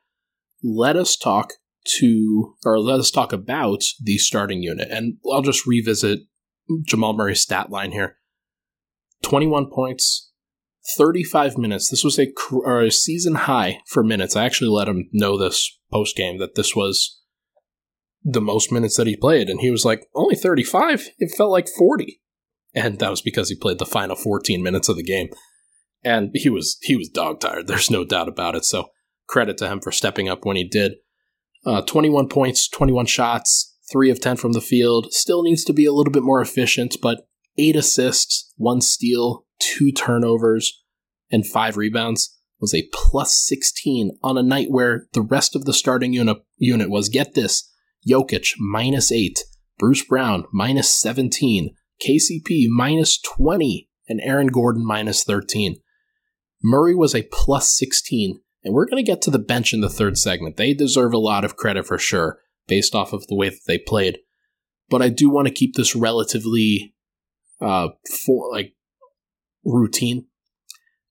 Let 0.62 0.96
us 0.96 1.16
talk 1.16 1.54
to, 1.98 2.54
or 2.64 2.78
let 2.78 3.00
us 3.00 3.10
talk 3.10 3.32
about 3.32 3.82
the 4.00 4.18
starting 4.18 4.62
unit. 4.62 4.88
And 4.90 5.16
I'll 5.30 5.42
just 5.42 5.66
revisit 5.66 6.20
Jamal 6.86 7.14
Murray's 7.14 7.40
stat 7.40 7.70
line 7.70 7.92
here 7.92 8.16
21 9.22 9.70
points, 9.70 10.30
35 10.96 11.58
minutes. 11.58 11.90
This 11.90 12.04
was 12.04 12.18
a, 12.18 12.32
a 12.68 12.90
season 12.90 13.34
high 13.34 13.80
for 13.86 14.02
minutes. 14.02 14.36
I 14.36 14.44
actually 14.44 14.70
let 14.70 14.88
him 14.88 15.08
know 15.12 15.36
this 15.36 15.78
post 15.90 16.16
game 16.16 16.38
that 16.38 16.54
this 16.54 16.76
was 16.76 17.20
the 18.24 18.40
most 18.40 18.70
minutes 18.70 18.96
that 18.96 19.06
he 19.06 19.16
played. 19.16 19.50
And 19.50 19.60
he 19.60 19.70
was 19.70 19.84
like, 19.84 20.06
only 20.14 20.36
35? 20.36 21.08
It 21.18 21.34
felt 21.36 21.50
like 21.50 21.68
40. 21.68 22.20
And 22.74 22.98
that 23.00 23.10
was 23.10 23.20
because 23.20 23.48
he 23.48 23.56
played 23.56 23.78
the 23.78 23.86
final 23.86 24.16
14 24.16 24.62
minutes 24.62 24.88
of 24.88 24.96
the 24.96 25.02
game 25.02 25.28
and 26.04 26.30
he 26.34 26.48
was 26.48 26.78
he 26.82 26.96
was 26.96 27.08
dog 27.08 27.40
tired. 27.40 27.66
There's 27.68 27.90
no 27.90 28.04
doubt 28.04 28.28
about 28.28 28.54
it. 28.54 28.64
So 28.64 28.90
credit 29.28 29.56
to 29.58 29.68
him 29.68 29.80
for 29.80 29.92
stepping 29.92 30.28
up 30.28 30.44
when 30.44 30.56
he 30.56 30.64
did. 30.64 30.94
Uh, 31.64 31.80
21 31.82 32.28
points, 32.28 32.68
21 32.68 33.06
shots, 33.06 33.76
three 33.90 34.10
of 34.10 34.20
10 34.20 34.36
from 34.36 34.52
the 34.52 34.60
field. 34.60 35.12
Still 35.12 35.42
needs 35.42 35.64
to 35.64 35.72
be 35.72 35.86
a 35.86 35.92
little 35.92 36.12
bit 36.12 36.24
more 36.24 36.40
efficient, 36.40 36.96
but 37.00 37.26
eight 37.56 37.76
assists, 37.76 38.52
one 38.56 38.80
steal, 38.80 39.46
two 39.60 39.92
turnovers, 39.92 40.82
and 41.30 41.46
five 41.46 41.76
rebounds 41.76 42.36
was 42.60 42.74
a 42.74 42.88
plus 42.92 43.40
16 43.46 44.18
on 44.22 44.38
a 44.38 44.42
night 44.42 44.68
where 44.70 45.06
the 45.12 45.22
rest 45.22 45.56
of 45.56 45.64
the 45.64 45.72
starting 45.72 46.12
unit 46.12 46.38
unit 46.58 46.90
was 46.90 47.08
get 47.08 47.34
this 47.34 47.68
Jokic 48.08 48.54
minus 48.58 49.12
eight, 49.12 49.44
Bruce 49.78 50.04
Brown 50.04 50.44
minus 50.52 50.92
17, 50.94 51.74
KCP 52.04 52.66
minus 52.68 53.20
20, 53.20 53.88
and 54.08 54.20
Aaron 54.22 54.48
Gordon 54.48 54.84
minus 54.84 55.24
13. 55.24 55.76
Murray 56.62 56.94
was 56.94 57.14
a 57.14 57.28
plus 57.32 57.76
16, 57.76 58.40
and 58.64 58.74
we're 58.74 58.86
going 58.86 59.02
to 59.02 59.10
get 59.10 59.20
to 59.22 59.30
the 59.30 59.38
bench 59.38 59.72
in 59.72 59.80
the 59.80 59.88
third 59.88 60.16
segment. 60.16 60.56
They 60.56 60.74
deserve 60.74 61.12
a 61.12 61.18
lot 61.18 61.44
of 61.44 61.56
credit 61.56 61.86
for 61.86 61.98
sure, 61.98 62.38
based 62.66 62.94
off 62.94 63.12
of 63.12 63.26
the 63.26 63.34
way 63.34 63.48
that 63.48 63.60
they 63.66 63.78
played. 63.78 64.18
But 64.88 65.02
I 65.02 65.08
do 65.08 65.28
want 65.30 65.48
to 65.48 65.54
keep 65.54 65.74
this 65.74 65.96
relatively 65.96 66.94
uh, 67.60 67.88
for 68.24 68.50
like 68.52 68.74
routine, 69.64 70.26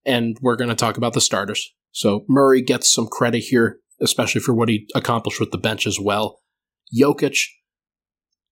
and 0.05 0.37
we're 0.41 0.55
going 0.55 0.69
to 0.69 0.75
talk 0.75 0.97
about 0.97 1.13
the 1.13 1.21
starters. 1.21 1.73
So 1.91 2.25
Murray 2.29 2.61
gets 2.61 2.91
some 2.91 3.07
credit 3.07 3.39
here, 3.39 3.79
especially 3.99 4.41
for 4.41 4.53
what 4.53 4.69
he 4.69 4.87
accomplished 4.95 5.39
with 5.39 5.51
the 5.51 5.57
bench 5.57 5.85
as 5.85 5.99
well. 5.99 6.39
Jokic, 6.97 7.37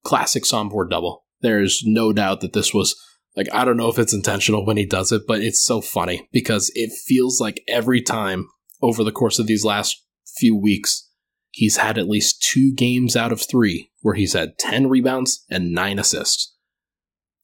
classic 0.04 0.44
onboard 0.54 0.90
double. 0.90 1.26
There's 1.42 1.84
no 1.86 2.12
doubt 2.12 2.42
that 2.42 2.54
this 2.54 2.74
was 2.74 3.02
like, 3.36 3.48
I 3.54 3.64
don't 3.64 3.78
know 3.78 3.90
if 3.90 4.00
it's 4.00 4.14
intentional 4.14 4.66
when 4.66 4.78
he 4.78 4.86
does 4.86 5.12
it, 5.12 5.24
but 5.28 5.42
it's 5.42 5.64
so 5.64 5.82
funny 5.82 6.28
because 6.32 6.72
it 6.76 6.92
feels 7.08 7.40
like 7.40 7.64
every 7.68 8.02
time 8.02 8.48
over 8.82 9.04
the 9.04 9.12
course 9.12 9.40
of 9.40 9.48
these 9.48 9.64
last 9.64 10.04
few 10.38 10.56
weeks, 10.56 11.10
he's 11.52 11.78
had 11.78 11.98
at 11.98 12.10
least 12.10 12.42
two 12.42 12.74
games 12.74 13.16
out 13.16 13.32
of 13.32 13.42
three 13.42 13.92
where 14.02 14.16
he's 14.16 14.34
had 14.34 14.58
10 14.58 14.88
rebounds 14.88 15.46
and 15.50 15.74
nine 15.74 16.00
assists. 16.00 16.56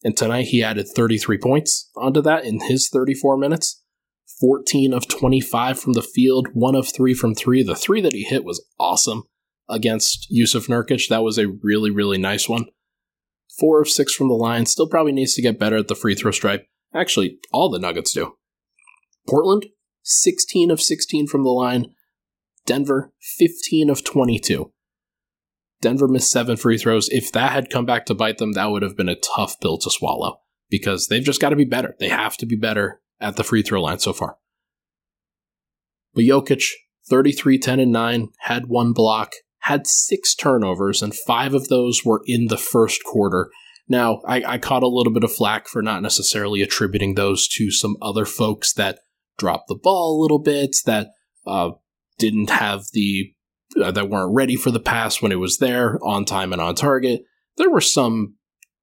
And 0.03 0.15
tonight 0.15 0.47
he 0.47 0.63
added 0.63 0.87
33 0.87 1.37
points 1.37 1.89
onto 1.95 2.21
that 2.21 2.45
in 2.45 2.61
his 2.61 2.89
34 2.89 3.37
minutes, 3.37 3.81
14 4.39 4.93
of 4.93 5.07
25 5.07 5.79
from 5.79 5.93
the 5.93 6.01
field, 6.01 6.47
1 6.53 6.75
of 6.75 6.87
3 6.93 7.13
from 7.13 7.33
3. 7.33 7.63
The 7.63 7.75
3 7.75 8.01
that 8.01 8.13
he 8.13 8.23
hit 8.23 8.43
was 8.43 8.63
awesome 8.79 9.23
against 9.67 10.27
Jusuf 10.31 10.67
Nurkic. 10.67 11.09
That 11.09 11.23
was 11.23 11.37
a 11.37 11.47
really, 11.63 11.89
really 11.89 12.17
nice 12.17 12.47
one. 12.47 12.65
4 13.59 13.81
of 13.81 13.89
6 13.89 14.13
from 14.13 14.27
the 14.27 14.33
line. 14.33 14.65
Still 14.65 14.88
probably 14.88 15.12
needs 15.12 15.35
to 15.35 15.41
get 15.41 15.59
better 15.59 15.77
at 15.77 15.88
the 15.88 15.95
free 15.95 16.15
throw 16.15 16.31
stripe. 16.31 16.67
Actually, 16.93 17.38
all 17.51 17.69
the 17.69 17.79
Nuggets 17.79 18.13
do. 18.13 18.35
Portland, 19.27 19.67
16 20.03 20.71
of 20.71 20.81
16 20.81 21.27
from 21.27 21.43
the 21.43 21.50
line. 21.50 21.88
Denver, 22.65 23.13
15 23.38 23.89
of 23.89 24.03
22. 24.03 24.71
Denver 25.81 26.07
missed 26.07 26.31
seven 26.31 26.57
free 26.57 26.77
throws. 26.77 27.09
If 27.09 27.31
that 27.33 27.51
had 27.51 27.69
come 27.69 27.85
back 27.85 28.05
to 28.07 28.15
bite 28.15 28.38
them, 28.38 28.53
that 28.53 28.71
would 28.71 28.81
have 28.81 28.97
been 28.97 29.09
a 29.09 29.15
tough 29.15 29.59
pill 29.59 29.77
to 29.79 29.91
swallow 29.91 30.39
because 30.69 31.07
they've 31.07 31.24
just 31.24 31.41
got 31.41 31.50
to 31.50 31.55
be 31.55 31.65
better. 31.65 31.95
They 32.00 32.09
have 32.09 32.38
to 32.38 32.45
be 32.45 32.55
better 32.55 33.01
at 33.19 33.35
the 33.35 33.43
free 33.43 33.62
throw 33.62 33.81
line 33.81 34.00
so 34.00 34.13
far. 34.13 34.38
But 36.13 36.24
Jokic, 36.24 36.63
33, 37.07 37.59
10, 37.59 37.79
and 37.79 37.91
9, 37.91 38.29
had 38.39 38.67
one 38.67 38.93
block, 38.93 39.33
had 39.65 39.88
six 39.88 40.36
turnovers, 40.36 41.01
and 41.01 41.15
five 41.15 41.55
of 41.55 41.69
those 41.69 42.05
were 42.05 42.22
in 42.27 42.48
the 42.50 42.57
first 42.57 43.03
quarter. 43.03 43.50
Now, 43.88 44.22
I, 44.27 44.43
I 44.43 44.57
caught 44.60 44.84
a 44.84 44.88
little 44.88 45.12
bit 45.12 45.24
of 45.24 45.34
flack 45.34 45.67
for 45.67 45.81
not 45.81 46.03
necessarily 46.03 46.62
attributing 46.62 47.15
those 47.15 47.48
to 47.55 47.72
some 47.72 47.98
other 48.00 48.25
folks 48.25 48.74
that 48.74 49.00
dropped 49.39 49.67
the 49.67 49.79
ball 49.81 50.19
a 50.19 50.22
little 50.22 50.38
bit, 50.38 50.75
that 50.86 51.07
uh, 51.48 51.72
didn't 52.19 52.51
have 52.51 52.84
the 52.93 53.34
uh, 53.81 53.89
that 53.89 54.07
weren't 54.07 54.36
ready 54.36 54.55
for 54.55 54.69
the 54.69 54.79
pass 54.79 55.19
when 55.19 55.31
it 55.31 55.39
was 55.39 55.57
there 55.57 55.98
on 56.03 56.25
time 56.25 56.53
and 56.53 56.62
on 56.62 56.75
target. 56.75 57.24
There 57.57 57.72
were 57.72 57.81
some 57.81 58.36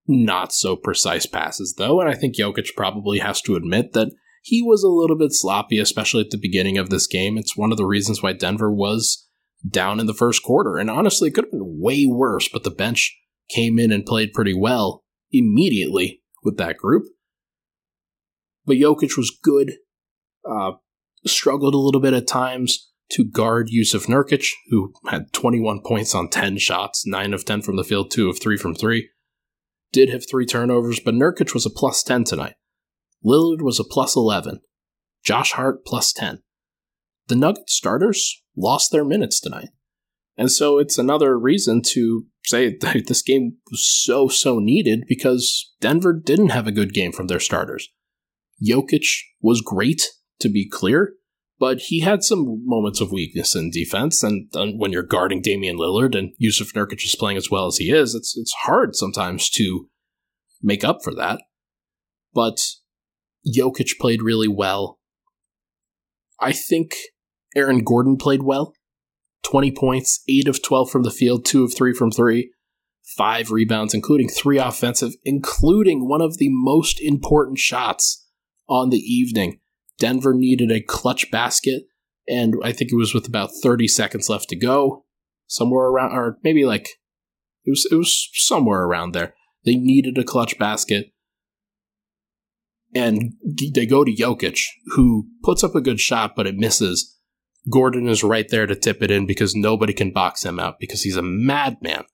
not 0.08 0.52
so 0.52 0.74
precise 0.74 1.26
passes 1.26 1.76
though, 1.78 2.00
and 2.00 2.10
I 2.10 2.14
think 2.14 2.36
Jokic 2.36 2.74
probably 2.76 3.20
has 3.20 3.40
to 3.42 3.54
admit 3.54 3.92
that 3.92 4.10
he 4.42 4.60
was 4.62 4.82
a 4.82 4.88
little 4.88 5.16
bit 5.16 5.30
sloppy, 5.30 5.78
especially 5.78 6.22
at 6.22 6.30
the 6.30 6.40
beginning 6.42 6.76
of 6.76 6.90
this 6.90 7.06
game. 7.06 7.38
It's 7.38 7.56
one 7.56 7.70
of 7.70 7.78
the 7.78 7.86
reasons 7.86 8.20
why 8.20 8.32
Denver 8.32 8.72
was 8.72 9.21
down 9.68 10.00
in 10.00 10.06
the 10.06 10.14
first 10.14 10.42
quarter, 10.42 10.76
and 10.76 10.90
honestly, 10.90 11.28
it 11.28 11.34
could 11.34 11.44
have 11.44 11.52
been 11.52 11.78
way 11.80 12.06
worse. 12.06 12.48
But 12.48 12.64
the 12.64 12.70
bench 12.70 13.16
came 13.48 13.78
in 13.78 13.92
and 13.92 14.06
played 14.06 14.32
pretty 14.32 14.54
well 14.54 15.04
immediately 15.30 16.22
with 16.42 16.56
that 16.58 16.76
group. 16.76 17.04
But 18.64 18.76
Jokic 18.76 19.16
was 19.16 19.36
good. 19.42 19.74
Uh, 20.48 20.72
struggled 21.26 21.74
a 21.74 21.78
little 21.78 22.00
bit 22.00 22.14
at 22.14 22.26
times 22.26 22.90
to 23.12 23.24
guard 23.24 23.68
Jusuf 23.68 24.06
Nurkic, 24.06 24.46
who 24.68 24.92
had 25.06 25.32
21 25.32 25.82
points 25.84 26.14
on 26.14 26.28
10 26.28 26.58
shots, 26.58 27.06
9 27.06 27.34
of 27.34 27.44
10 27.44 27.62
from 27.62 27.76
the 27.76 27.84
field, 27.84 28.10
2 28.10 28.28
of 28.28 28.40
3 28.40 28.56
from 28.56 28.74
3. 28.74 29.08
Did 29.92 30.08
have 30.08 30.24
3 30.28 30.46
turnovers, 30.46 31.00
but 31.00 31.14
Nurkic 31.14 31.52
was 31.52 31.66
a 31.66 31.70
plus 31.70 32.02
10 32.02 32.24
tonight. 32.24 32.54
Lillard 33.24 33.62
was 33.62 33.78
a 33.78 33.84
plus 33.84 34.16
11. 34.16 34.60
Josh 35.22 35.52
Hart 35.52 35.84
plus 35.84 36.12
10. 36.12 36.42
The 37.28 37.36
Nugget 37.36 37.68
starters 37.68 38.41
lost 38.56 38.92
their 38.92 39.04
minutes 39.04 39.40
tonight. 39.40 39.70
And 40.36 40.50
so 40.50 40.78
it's 40.78 40.98
another 40.98 41.38
reason 41.38 41.82
to 41.88 42.26
say 42.44 42.76
this 43.06 43.22
game 43.22 43.58
was 43.70 43.84
so, 43.84 44.28
so 44.28 44.58
needed 44.58 45.04
because 45.06 45.72
Denver 45.80 46.12
didn't 46.12 46.50
have 46.50 46.66
a 46.66 46.72
good 46.72 46.92
game 46.92 47.12
from 47.12 47.26
their 47.26 47.40
starters. 47.40 47.88
Jokic 48.64 49.06
was 49.40 49.60
great, 49.60 50.02
to 50.42 50.48
be 50.48 50.68
clear, 50.68 51.14
but 51.58 51.78
he 51.78 52.00
had 52.00 52.22
some 52.22 52.62
moments 52.66 53.00
of 53.00 53.12
weakness 53.12 53.54
in 53.54 53.70
defense. 53.70 54.22
And 54.22 54.50
when 54.52 54.92
you're 54.92 55.02
guarding 55.02 55.40
Damian 55.40 55.78
Lillard 55.78 56.16
and 56.16 56.34
Jusuf 56.42 56.72
Nurkic 56.74 57.04
is 57.04 57.16
playing 57.18 57.38
as 57.38 57.50
well 57.50 57.66
as 57.66 57.78
he 57.78 57.90
is, 57.90 58.14
it's 58.14 58.36
it's 58.36 58.52
hard 58.64 58.94
sometimes 58.94 59.48
to 59.50 59.88
make 60.60 60.84
up 60.84 60.98
for 61.02 61.14
that. 61.14 61.40
But 62.34 62.60
Jokic 63.46 63.98
played 63.98 64.22
really 64.22 64.48
well. 64.48 64.98
I 66.40 66.52
think 66.52 66.94
Aaron 67.56 67.84
Gordon 67.84 68.16
played 68.16 68.42
well. 68.42 68.74
20 69.44 69.72
points, 69.72 70.22
8 70.28 70.48
of 70.48 70.62
12 70.62 70.90
from 70.90 71.02
the 71.02 71.10
field, 71.10 71.44
2 71.44 71.64
of 71.64 71.74
3 71.74 71.92
from 71.92 72.10
3, 72.10 72.52
5 73.16 73.50
rebounds, 73.50 73.92
including 73.92 74.28
3 74.28 74.58
offensive, 74.58 75.12
including 75.24 76.08
one 76.08 76.22
of 76.22 76.38
the 76.38 76.48
most 76.50 77.00
important 77.00 77.58
shots 77.58 78.26
on 78.68 78.90
the 78.90 78.98
evening. 78.98 79.58
Denver 79.98 80.34
needed 80.34 80.70
a 80.70 80.80
clutch 80.80 81.30
basket, 81.30 81.84
and 82.28 82.54
I 82.62 82.72
think 82.72 82.92
it 82.92 82.96
was 82.96 83.14
with 83.14 83.26
about 83.26 83.50
30 83.62 83.88
seconds 83.88 84.28
left 84.28 84.48
to 84.50 84.56
go, 84.56 85.04
somewhere 85.46 85.86
around, 85.86 86.12
or 86.12 86.38
maybe 86.42 86.64
like 86.64 86.88
it 87.64 87.70
was 87.70 87.86
it 87.90 87.94
was 87.96 88.28
somewhere 88.34 88.82
around 88.82 89.12
there. 89.12 89.34
They 89.64 89.76
needed 89.76 90.18
a 90.18 90.24
clutch 90.24 90.58
basket, 90.58 91.12
and 92.94 93.34
they 93.74 93.86
go 93.86 94.04
to 94.04 94.14
Jokic, 94.14 94.60
who 94.94 95.28
puts 95.42 95.62
up 95.62 95.74
a 95.74 95.80
good 95.80 96.00
shot, 96.00 96.34
but 96.34 96.46
it 96.46 96.56
misses. 96.56 97.18
Gordon 97.70 98.08
is 98.08 98.24
right 98.24 98.48
there 98.48 98.66
to 98.66 98.74
tip 98.74 99.02
it 99.02 99.10
in 99.10 99.26
because 99.26 99.54
nobody 99.54 99.92
can 99.92 100.12
box 100.12 100.44
him 100.44 100.58
out 100.58 100.80
because 100.80 101.02
he's 101.02 101.16
a 101.16 101.22
madman. 101.22 102.04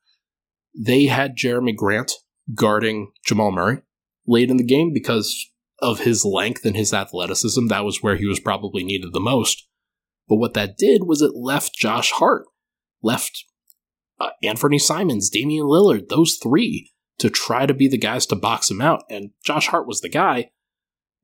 They 0.78 1.06
had 1.06 1.36
Jerami 1.36 1.74
Grant 1.74 2.12
guarding 2.54 3.12
Jamal 3.24 3.50
Murray 3.50 3.82
late 4.26 4.50
in 4.50 4.58
the 4.58 4.64
game 4.64 4.92
because 4.92 5.50
of 5.80 6.00
his 6.00 6.24
length 6.24 6.64
and 6.64 6.76
his 6.76 6.92
athleticism, 6.92 7.66
that 7.68 7.84
was 7.84 8.02
where 8.02 8.16
he 8.16 8.26
was 8.26 8.40
probably 8.40 8.84
needed 8.84 9.12
the 9.12 9.20
most. 9.20 9.66
But 10.28 10.36
what 10.36 10.54
that 10.54 10.76
did 10.76 11.04
was 11.04 11.22
it 11.22 11.34
left 11.34 11.74
Josh 11.74 12.10
Hart, 12.12 12.44
left 13.02 13.44
uh, 14.20 14.30
Anfernee 14.44 14.80
Simons, 14.80 15.30
Damian 15.30 15.66
Lillard, 15.66 16.08
those 16.08 16.38
three 16.42 16.92
to 17.18 17.30
try 17.30 17.66
to 17.66 17.74
be 17.74 17.88
the 17.88 17.98
guys 17.98 18.26
to 18.26 18.36
box 18.36 18.70
him 18.70 18.80
out. 18.80 19.04
And 19.08 19.30
Josh 19.44 19.68
Hart 19.68 19.86
was 19.86 20.00
the 20.00 20.08
guy, 20.08 20.50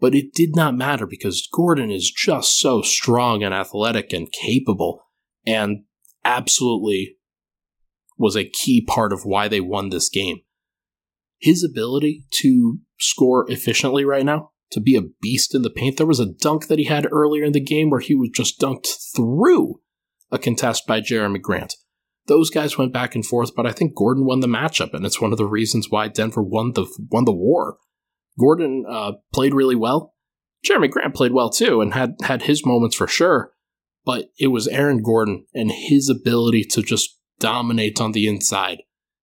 but 0.01 0.15
it 0.15 0.35
did 0.35 0.57
not 0.57 0.77
matter 0.77 1.07
because 1.07 1.49
Gordon 1.53 1.91
is 1.91 2.11
just 2.11 2.59
so 2.59 2.83
strong 2.83 3.43
and 3.43 3.55
athletic 3.55 4.13
and 4.13 4.31
capable 4.31 5.05
and 5.47 5.85
absolutely 6.25 7.17
was 8.19 8.37
a 8.37 8.49
key 8.49 8.85
part 8.85 9.13
of 9.13 9.25
why 9.25 9.49
they 9.49 9.61
won 9.61 9.91
this 9.91 10.09
game. 10.09 10.41
His 11.39 11.65
ability 11.65 12.27
to 12.43 12.79
score 12.99 13.51
efficiently 13.51 14.05
right 14.05 14.25
now, 14.25 14.51
to 14.71 14.81
be 14.81 14.97
a 14.97 15.03
beast 15.21 15.55
in 15.55 15.63
the 15.63 15.71
paint. 15.71 15.97
There 15.97 16.07
was 16.07 16.21
a 16.21 16.33
dunk 16.33 16.69
that 16.69 16.79
he 16.79 16.85
had 16.85 17.07
earlier 17.11 17.45
in 17.45 17.53
the 17.53 17.61
game 17.61 17.91
where 17.91 18.01
he 18.01 18.15
was 18.15 18.31
just 18.35 18.61
dunked 18.61 18.89
through 19.15 19.81
a 20.31 20.39
contest 20.39 20.87
by 20.87 21.01
Jerami 21.01 21.41
Grant. 21.41 21.75
Those 22.27 22.51
guys 22.51 22.79
went 22.79 22.93
back 22.93 23.15
and 23.15 23.25
forth, 23.25 23.55
but 23.55 23.67
I 23.67 23.73
think 23.73 23.95
Gordon 23.95 24.25
won 24.25 24.41
the 24.41 24.47
matchup, 24.47 24.95
and 24.95 25.05
it's 25.05 25.21
one 25.21 25.33
of 25.33 25.39
the 25.39 25.47
reasons 25.47 25.89
why 25.91 26.09
Denver 26.09 26.43
won 26.43 26.73
the 26.73 26.87
won 27.11 27.25
the 27.25 27.35
war. 27.35 27.77
Gordon 28.39 28.85
uh, 28.89 29.13
played 29.33 29.55
really 29.55 29.77
well. 29.77 30.15
Jerami 30.67 30.91
Grant 30.91 31.15
played 31.15 31.33
well 31.33 31.51
too, 31.51 31.81
and 31.81 31.95
had 31.95 32.17
had 32.23 32.43
his 32.43 32.65
moments 32.65 32.97
for 32.97 33.07
sure. 33.07 33.53
But 34.05 34.27
it 34.39 34.49
was 34.49 34.69
Aaron 34.69 35.03
Gordon 35.03 35.47
and 35.55 35.71
his 35.71 36.09
ability 36.09 36.65
to 36.73 36.83
just 36.83 37.19
dominate 37.39 38.01
on 38.01 38.13
the 38.13 38.27
inside 38.27 38.83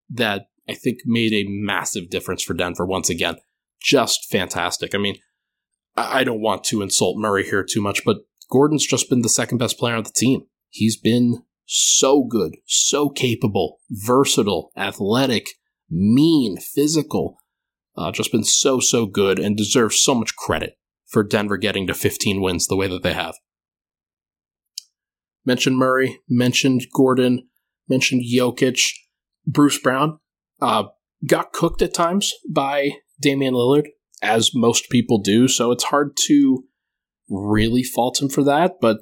that 0.10 0.48
I 0.68 0.74
think 0.74 1.00
made 1.06 1.34
a 1.34 1.48
massive 1.48 2.10
difference 2.10 2.42
for 2.42 2.54
Denver 2.54 2.86
once 2.86 3.10
again 3.10 3.38
just 3.82 4.30
fantastic. 4.30 4.96
I 4.96 4.98
mean, 4.98 5.18
I 5.98 6.24
don't 6.24 6.42
want 6.42 6.64
to 6.66 6.82
insult 6.82 7.18
Murray 7.18 7.44
here 7.44 7.66
too 7.68 7.82
much, 7.82 8.06
but 8.06 8.18
Gordon's 8.50 8.86
just 8.86 9.10
been 9.10 9.24
the 9.24 9.30
second 9.30 9.58
best 9.58 9.78
player 9.78 9.96
on 9.96 10.04
the 10.04 10.12
team. 10.12 10.44
He's 10.70 10.98
been 10.98 11.44
so 11.66 12.24
good, 12.24 12.58
so 12.66 13.10
capable, 13.10 13.80
versatile, 13.90 14.72
athletic, 14.78 15.48
mean, 15.90 16.58
physical. 16.58 17.38
Uh, 17.96 18.12
just 18.12 18.32
been 18.32 18.44
so, 18.44 18.80
so 18.80 19.06
good 19.06 19.40
and 19.40 19.58
deserves 19.58 20.02
so 20.02 20.16
much 20.16 20.36
credit 20.36 20.76
for 21.08 21.24
Denver 21.24 21.58
getting 21.58 21.88
to 21.88 21.94
15 21.94 22.42
wins 22.42 22.68
the 22.68 22.76
way 22.76 22.88
that 22.88 23.04
they 23.04 23.14
have. 23.14 23.36
Mentioned 25.46 25.78
Murray, 25.78 26.20
mentioned 26.30 26.86
Gordon, 26.94 27.48
mentioned 27.90 28.24
Jokic. 28.24 28.92
Bruce 29.46 29.80
Brown 29.80 30.20
uh, 30.62 30.84
got 31.28 31.52
cooked 31.52 31.82
at 31.82 31.94
times 31.94 32.34
by 32.50 32.92
Damian 33.20 33.56
Lillard, 33.56 33.88
as 34.22 34.52
most 34.54 34.90
people 34.90 35.20
do, 35.20 35.48
so 35.48 35.72
it's 35.72 35.86
hard 35.86 36.16
to 36.28 36.64
really 37.30 37.84
fault 37.84 38.22
him 38.22 38.30
for 38.30 38.44
that, 38.44 38.76
but 38.80 38.98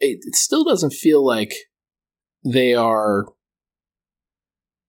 it, 0.00 0.18
it 0.22 0.34
still 0.34 0.64
doesn't 0.64 0.92
feel 0.92 1.24
like 1.24 1.54
they 2.44 2.74
are 2.74 3.26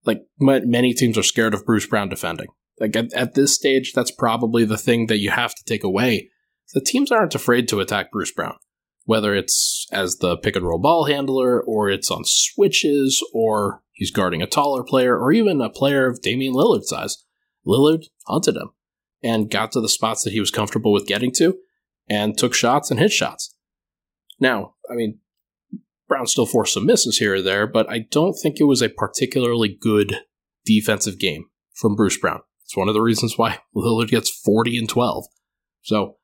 like 0.06 0.22
many 0.40 0.94
teams 0.94 1.18
are 1.18 1.24
scared 1.24 1.54
of 1.54 1.66
Bruce 1.66 1.86
Brown 1.86 2.10
defending. 2.10 2.48
Like 2.80 2.96
at, 2.96 3.14
at 3.14 3.34
this 3.34 3.54
stage, 3.56 3.94
that's 3.94 4.12
probably 4.12 4.66
the 4.66 4.78
thing 4.78 5.08
that 5.08 5.20
you 5.20 5.32
have 5.32 5.54
to 5.56 5.64
take 5.66 5.84
away. 5.84 6.30
The 6.74 6.82
teams 6.82 7.12
aren't 7.12 7.36
afraid 7.36 7.68
to 7.70 7.80
attack 7.80 8.12
Bruce 8.12 8.32
Brown, 8.32 8.56
whether 9.06 9.36
it's 9.36 9.88
as 9.92 10.18
the 10.18 10.38
pick 10.38 10.56
and 10.56 10.66
roll 10.66 10.80
ball 10.80 11.06
handler, 11.06 11.62
or 11.62 11.90
it's 11.90 12.12
on 12.12 12.24
switches, 12.26 13.24
or 13.34 13.82
he's 13.92 14.12
guarding 14.12 14.42
a 14.42 14.48
taller 14.48 14.84
player, 14.84 15.18
or 15.18 15.32
even 15.32 15.62
a 15.62 15.70
player 15.70 16.08
of 16.08 16.22
Damian 16.22 16.54
Lillard's 16.54 16.90
size. 16.90 17.26
Lillard 17.66 18.06
hunted 18.28 18.56
him 18.56 18.70
and 19.22 19.52
got 19.52 19.72
to 19.74 19.82
the 19.82 19.90
spots 19.90 20.24
that 20.24 20.34
he 20.34 20.40
was 20.40 20.52
comfortable 20.52 20.94
with 20.94 21.08
getting 21.08 21.32
to 21.34 21.58
and 22.10 22.38
took 22.38 22.54
shots 22.54 22.90
and 22.90 23.00
hit 23.00 23.12
shots. 23.12 23.56
Now, 24.40 24.76
I 24.90 24.96
mean, 24.96 25.20
Brown 26.08 26.28
still 26.28 26.46
forced 26.46 26.74
some 26.74 26.86
misses 26.86 27.18
here 27.18 27.36
or 27.36 27.42
there, 27.42 27.68
but 27.68 27.90
I 27.90 28.00
don't 28.00 28.34
think 28.34 28.60
it 28.60 28.64
was 28.64 28.82
a 28.82 28.90
particularly 28.90 29.78
good 29.80 30.18
defensive 30.66 31.20
game 31.20 31.46
from 31.76 31.96
Bruce 31.96 32.18
Brown. 32.18 32.42
It's 32.70 32.78
one 32.78 32.88
of 32.88 32.94
the 32.94 33.02
reasons 33.02 33.38
why 33.38 33.60
Lillard 33.76 34.10
gets 34.10 34.30
40 34.30 34.78
and 34.78 34.88
12. 34.88 35.26
So 35.82 36.20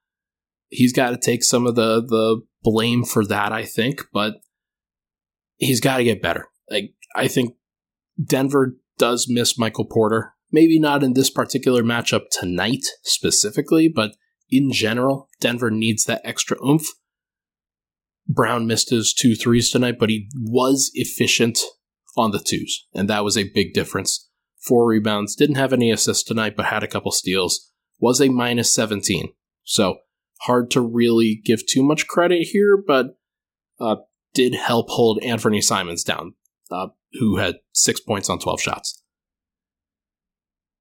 He's 0.69 0.93
got 0.93 1.12
to 1.12 1.17
take 1.17 1.43
some 1.43 1.65
of 1.65 1.75
the 1.75 2.01
the 2.01 2.41
blame 2.63 3.03
for 3.03 3.25
that, 3.25 3.51
I 3.51 3.63
think, 3.63 4.01
but 4.12 4.36
he's 5.58 5.79
got 5.79 5.97
to 5.97 6.03
get 6.03 6.21
better. 6.21 6.47
Like 6.69 6.93
I 7.15 7.27
think 7.27 7.55
Denver 8.23 8.75
does 8.97 9.27
miss 9.29 9.58
Michael 9.58 9.86
Porter. 9.86 10.34
Maybe 10.51 10.79
not 10.79 11.03
in 11.03 11.13
this 11.13 11.29
particular 11.29 11.84
matchup 11.84 12.23
tonight 12.31 12.86
specifically, 13.03 13.91
but 13.93 14.12
in 14.49 14.71
general, 14.71 15.27
Denver 15.41 15.71
needs 15.71 16.05
that 16.05 16.21
extra 16.23 16.58
oomph. 16.65 16.88
Brown 18.27 18.65
missed 18.65 18.89
his 18.89 19.13
two 19.13 19.36
threes 19.36 19.69
tonight, 19.69 19.97
but 19.99 20.10
he 20.10 20.29
was 20.36 20.91
efficient 20.93 21.60
on 22.17 22.31
the 22.31 22.39
twos, 22.39 22.88
and 22.93 23.10
that 23.10 23.23
was 23.23 23.38
a 23.38 23.51
big 23.53 23.73
difference. 23.73 24.29
Four 24.65 24.88
rebounds, 24.88 25.36
didn't 25.36 25.56
have 25.56 25.73
any 25.73 25.91
assists 25.91 26.23
tonight, 26.23 26.56
but 26.56 26.65
had 26.65 26.84
a 26.84 26.88
couple 26.88 27.12
steals. 27.12 27.71
Was 27.99 28.19
a 28.19 28.30
minus 28.30 28.73
17. 28.73 29.32
So 29.63 29.99
hard 30.41 30.69
to 30.71 30.82
really 30.82 31.41
give 31.43 31.65
too 31.65 31.84
much 31.84 32.08
credit 32.08 32.47
here, 32.51 32.78
but 32.78 33.17
uh, 33.80 33.97
did 34.34 34.56
help 34.56 34.89
hold 34.89 35.21
Anfernee 35.21 35.63
Simons 35.63 36.04
down, 36.04 36.34
uh, 36.71 36.88
who 37.13 37.38
had 37.38 37.56
six 37.73 37.99
points 37.99 38.30
on 38.30 38.39
12 38.39 38.62
shots. 38.62 39.01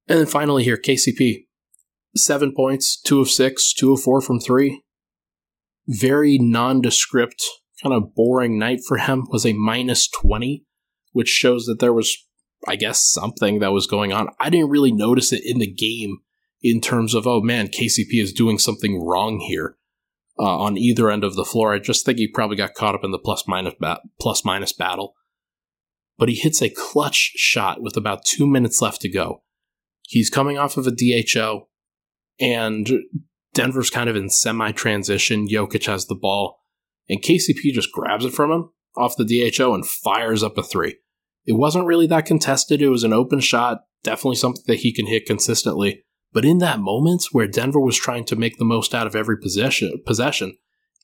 And 0.09 0.19
then 0.19 0.27
finally 0.27 0.65
here, 0.65 0.77
KCP. 0.77 1.47
Seven 2.17 2.53
points, 2.55 3.01
two 3.01 3.21
of 3.21 3.31
six, 3.31 3.73
two 3.73 3.93
of 3.93 4.01
four 4.01 4.21
from 4.21 4.39
three. 4.39 4.83
Very 5.87 6.39
nondescript, 6.39 7.45
kind 7.83 7.95
of 7.95 8.15
boring 8.15 8.59
night 8.59 8.81
for 8.87 8.99
him 8.99 9.27
was 9.31 9.45
a 9.45 9.53
minus 9.53 10.09
20, 10.09 10.65
which 11.13 11.29
shows 11.29 11.67
that 11.67 11.81
there 11.81 11.93
was, 11.93 12.17
I 12.67 12.77
guess, 12.77 13.05
something 13.05 13.61
that 13.61 13.73
was 13.73 13.87
going 13.87 14.13
on. 14.13 14.29
I 14.41 14.51
didn't 14.51 14.71
really 14.71 14.93
notice 14.93 15.33
it 15.33 15.43
in 15.45 15.59
the 15.59 15.71
game 15.71 16.19
in 16.63 16.81
terms 16.81 17.15
of, 17.15 17.27
oh 17.27 17.41
man, 17.41 17.69
KCP 17.69 18.23
is 18.23 18.33
doing 18.33 18.59
something 18.59 19.05
wrong 19.05 19.39
here 19.39 19.77
uh, 20.39 20.59
on 20.59 20.79
either 20.79 21.11
end 21.11 21.25
of 21.25 21.37
the 21.37 21.45
floor. 21.45 21.75
I 21.75 21.79
just 21.79 22.05
think 22.05 22.19
he 22.19 22.27
probably 22.27 22.57
got 22.57 22.75
caught 22.75 22.95
up 22.95 23.05
in 23.05 23.11
the 23.11 23.19
plus 23.19 23.45
minus, 23.47 23.75
ba- 23.79 24.01
plus 24.21 24.45
minus 24.45 24.73
battle. 24.73 25.15
But 26.17 26.29
he 26.29 26.37
hits 26.37 26.63
a 26.63 26.71
clutch 26.71 27.33
shot 27.37 27.83
with 27.83 27.97
about 27.97 28.25
two 28.25 28.47
minutes 28.47 28.81
left 28.81 29.01
to 29.03 29.11
go. 29.11 29.43
He's 30.03 30.31
coming 30.31 30.59
off 30.59 30.77
of 30.77 30.87
a 30.87 30.91
DHO, 30.91 31.69
and 32.39 32.89
Denver's 33.53 33.91
kind 33.91 34.09
of 34.09 34.17
in 34.17 34.31
semi 34.31 34.71
transition. 34.73 35.49
Jokic 35.49 35.87
has 35.87 36.07
the 36.07 36.15
ball, 36.15 36.61
and 37.09 37.23
KCP 37.23 37.73
just 37.73 37.93
grabs 37.93 38.25
it 38.25 38.33
from 38.33 38.51
him 38.51 38.71
off 38.97 39.17
the 39.17 39.25
DHO 39.25 39.75
and 39.75 39.87
fires 39.87 40.43
up 40.43 40.57
a 40.57 40.63
three. 40.63 40.97
It 41.47 41.55
wasn't 41.55 41.87
really 41.87 42.07
that 42.07 42.27
contested. 42.27 42.81
It 42.81 42.89
was 42.89 43.05
an 43.05 43.13
open 43.13 43.41
shot, 43.41 43.85
definitely 44.03 44.37
something 44.37 44.65
that 44.67 44.81
he 44.81 44.93
can 44.93 45.07
hit 45.07 45.27
consistently. 45.27 46.05
But 46.33 46.45
in 46.45 46.59
that 46.59 46.81
moment 46.81 47.27
where 47.33 47.47
Denver 47.47 47.81
was 47.81 47.97
trying 47.97 48.25
to 48.27 48.37
make 48.37 48.59
the 48.59 48.65
most 48.65 48.95
out 48.95 49.07
of 49.07 49.15
every 49.15 49.39
possession, 49.39 50.03
possession, 50.05 50.57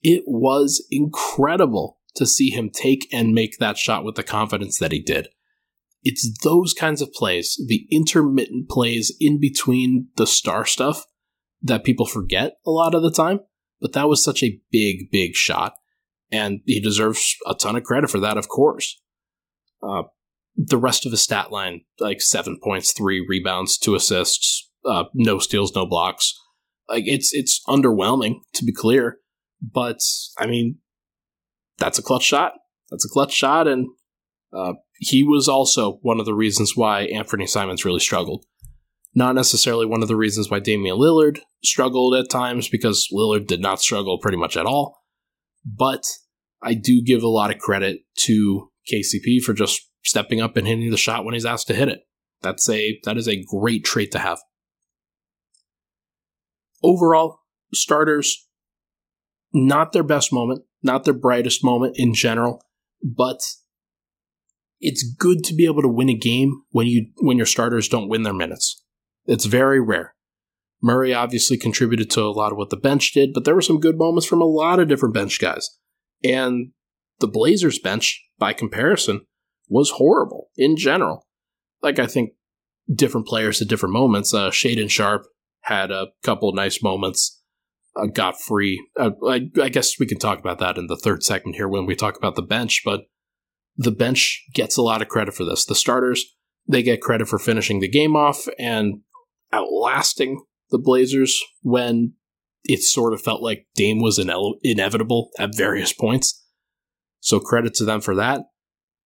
it 0.03 0.25
was 0.27 0.85
incredible 0.91 1.99
to 2.17 2.27
see 2.27 2.51
him 2.51 2.71
take 2.71 3.07
and 3.13 3.33
make 3.33 3.59
that 3.59 3.79
shot 3.79 4.05
with 4.05 4.17
the 4.17 4.23
confidence 4.23 4.79
that 4.79 4.93
he 4.93 5.01
did. 5.01 5.29
It's 6.03 6.43
those 6.43 6.73
kinds 6.73 7.03
of 7.03 7.13
plays, 7.13 7.61
the 7.69 7.87
intermittent 7.91 8.69
plays 8.69 9.15
in 9.21 9.39
between 9.39 10.09
the 10.17 10.27
star 10.27 10.65
stuff 10.65 11.05
that 11.63 11.85
people 11.85 12.07
forget 12.07 12.55
a 12.67 12.71
lot 12.71 12.95
of 12.95 13.03
the 13.03 13.11
time. 13.11 13.41
But 13.81 13.93
that 13.93 14.09
was 14.09 14.25
such 14.25 14.43
a 14.43 14.61
big, 14.71 15.11
big 15.11 15.35
shot. 15.35 15.75
And 16.33 16.61
he 16.65 16.81
deserves 16.81 17.37
a 17.47 17.55
ton 17.55 17.77
of 17.77 17.83
credit 17.83 18.11
for 18.11 18.21
that, 18.21 18.39
of 18.39 18.49
course. 18.49 19.01
Uh, 19.83 20.05
the 20.57 20.79
rest 20.79 21.07
of 21.07 21.13
his 21.13 21.23
stat 21.23 21.51
line, 21.51 21.83
like 21.99 22.21
seven 22.21 22.59
points, 22.63 22.93
three 22.93 23.25
rebounds, 23.27 23.79
two 23.79 23.95
assists, 23.95 24.71
uh, 24.85 25.05
no 25.15 25.39
steals, 25.39 25.75
no 25.75 25.87
blocks. 25.87 26.35
Like 26.89 27.05
it's 27.07 27.33
it's 27.33 27.63
underwhelming 27.69 28.41
to 28.55 28.65
be 28.65 28.73
clear, 28.73 29.19
but 29.61 30.01
I 30.39 30.47
mean, 30.47 30.79
that's 31.79 31.99
a 31.99 32.03
clutch 32.03 32.25
shot. 32.25 32.55
That's 32.91 33.05
a 33.05 33.09
clutch 33.09 33.33
shot, 33.33 33.69
and 33.69 33.87
uh, 34.53 34.75
he 34.99 35.23
was 35.23 35.49
also 35.49 35.99
one 36.03 36.19
of 36.19 36.27
the 36.27 36.35
reasons 36.35 36.77
why 36.77 37.09
Anfernee 37.13 37.49
Simons 37.49 37.85
really 37.85 38.01
struggled. 38.01 38.45
Not 39.15 39.35
necessarily 39.35 39.87
one 39.87 40.03
of 40.03 40.09
the 40.09 40.17
reasons 40.17 40.51
why 40.51 40.61
Damian 40.61 40.97
Lillard 40.97 41.41
struggled 41.65 42.15
at 42.15 42.31
times, 42.31 42.69
because 42.69 43.09
Lillard 43.13 43.47
did 43.47 43.61
not 43.61 43.81
struggle 43.81 44.19
pretty 44.19 44.37
much 44.37 44.57
at 44.57 44.67
all. 44.67 45.01
But 45.65 46.05
I 46.63 46.75
do 46.75 47.03
give 47.03 47.23
a 47.23 47.29
lot 47.29 47.53
of 47.53 47.59
credit 47.59 48.01
to 48.25 48.71
KCP 48.93 49.43
for 49.43 49.53
just 49.53 49.81
stepping 50.03 50.41
up 50.41 50.57
and 50.57 50.67
hitting 50.67 50.91
the 50.91 50.97
shot 50.97 51.25
when 51.25 51.35
he's 51.35 51.47
asked 51.47 51.67
to 51.69 51.75
hit 51.75 51.89
it. 51.89 52.01
That's 52.43 52.69
a 52.69 52.99
that 53.05 53.17
is 53.17 53.29
a 53.29 53.45
great 53.45 53.85
trait 53.85 54.13
to 54.13 54.19
have 54.19 54.39
overall, 56.83 57.41
starters, 57.73 58.49
not 59.53 59.93
their 59.93 60.03
best 60.03 60.33
moment, 60.33 60.63
not 60.83 61.05
their 61.05 61.15
brightest 61.15 61.65
moment 61.65 61.97
in 61.99 62.15
general, 62.15 62.63
but 63.03 63.41
it's 64.81 65.03
good 65.19 65.45
to 65.45 65.55
be 65.55 65.67
able 65.67 65.83
to 65.83 65.89
win 65.89 66.09
a 66.09 66.17
game 66.17 66.63
when 66.71 66.87
you 66.87 67.07
when 67.19 67.37
your 67.37 67.47
starters 67.47 67.89
don't 67.89 68.09
win 68.09 68.23
their 68.23 68.35
minutes. 68.35 68.83
It's 69.27 69.45
very 69.45 69.81
rare. 69.81 70.15
Murray 70.83 71.13
obviously 71.13 71.59
contributed 71.59 72.09
to 72.11 72.23
a 72.23 72.33
lot 72.33 72.53
of 72.53 72.59
what 72.59 72.71
the 72.71 72.77
bench 72.77 73.13
did, 73.13 73.35
but 73.35 73.45
there 73.45 73.55
were 73.55 73.61
some 73.61 73.81
good 73.81 73.99
moments 73.99 74.27
from 74.27 74.41
a 74.41 74.47
lot 74.47 74.81
of 74.81 74.89
different 74.89 75.15
bench 75.15 75.39
guys. 75.39 75.69
And 76.25 76.73
the 77.19 77.29
Blazers 77.29 77.79
bench, 77.79 78.23
by 78.39 78.55
comparison, 78.55 79.27
was 79.71 79.93
horrible 79.93 80.51
in 80.57 80.77
general. 80.77 81.27
Like 81.83 81.99
I 81.99 82.07
think 82.07 82.33
different 82.93 83.27
players 83.27 83.63
at 83.63 83.69
different 83.69 83.95
moments. 83.95 84.35
Uh, 84.35 84.51
Shaedon 84.51 84.91
Sharpe 84.91 85.27
had 85.63 85.91
a 85.91 86.09
couple 86.23 86.53
nice 86.53 86.83
moments. 86.83 87.41
Uh, 87.97 88.07
got 88.07 88.41
free. 88.41 88.85
Uh, 88.99 89.11
I, 89.27 89.49
I 89.61 89.69
guess 89.69 89.99
we 89.99 90.07
can 90.07 90.19
talk 90.19 90.39
about 90.39 90.59
that 90.59 90.77
in 90.77 90.87
the 90.87 90.97
third 90.97 91.23
segment 91.23 91.57
here 91.57 91.69
when 91.69 91.87
we 91.87 91.97
talk 91.97 92.17
about 92.17 92.37
the 92.37 92.43
bench, 92.43 92.83
but 92.85 93.03
the 93.77 93.91
bench 93.91 94.45
gets 94.55 94.77
a 94.77 94.83
lot 94.83 95.03
of 95.03 95.09
credit 95.09 95.35
for 95.35 95.45
this. 95.45 95.65
The 95.65 95.75
starters, 95.75 96.25
they 96.69 96.83
get 96.83 97.01
credit 97.01 97.29
for 97.29 97.39
finishing 97.39 97.81
the 97.81 97.89
game 97.89 98.15
off 98.15 98.47
and 98.59 99.01
outlasting 99.53 100.45
the 100.71 100.79
Blazers 100.79 101.41
when 101.63 102.15
it 102.65 102.83
sort 102.83 103.13
of 103.13 103.23
felt 103.23 103.43
like 103.43 103.67
Dame 103.75 104.01
was 104.01 104.19
ine- 104.19 104.55
inevitable 104.63 105.31
at 105.39 105.57
various 105.57 105.93
points. 105.93 106.45
So 107.21 107.41
credit 107.41 107.75
to 107.75 107.85
them 107.85 108.01
for 108.01 108.15
that. 108.15 108.43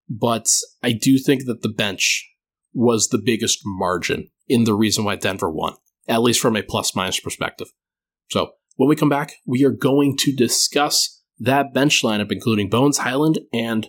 But 0.09 0.47
I 0.83 0.93
do 0.93 1.19
think 1.19 1.47
that 1.47 1.63
the 1.63 1.69
bench 1.69 2.29
was 2.73 3.09
the 3.09 3.23
biggest 3.23 3.61
margin 3.65 4.29
in 4.49 4.65
the 4.65 4.75
reason 4.75 5.05
why 5.05 5.17
Denver 5.17 5.51
won 5.51 5.75
at 6.09 6.23
least 6.23 6.41
from 6.41 6.57
a 6.57 6.63
plus 6.63 6.95
minus 6.95 7.21
perspective. 7.21 7.69
So 8.31 8.53
when 8.77 8.89
we 8.89 8.97
come 8.97 9.09
back, 9.09 9.35
we 9.47 9.65
are 9.65 9.71
going 9.71 10.17
to 10.21 10.35
discuss 10.35 11.23
that 11.39 11.75
bench 11.75 12.03
lineup, 12.03 12.31
including 12.31 12.69
Bones 12.69 12.99
Hyland 12.99 13.41
and 13.53 13.89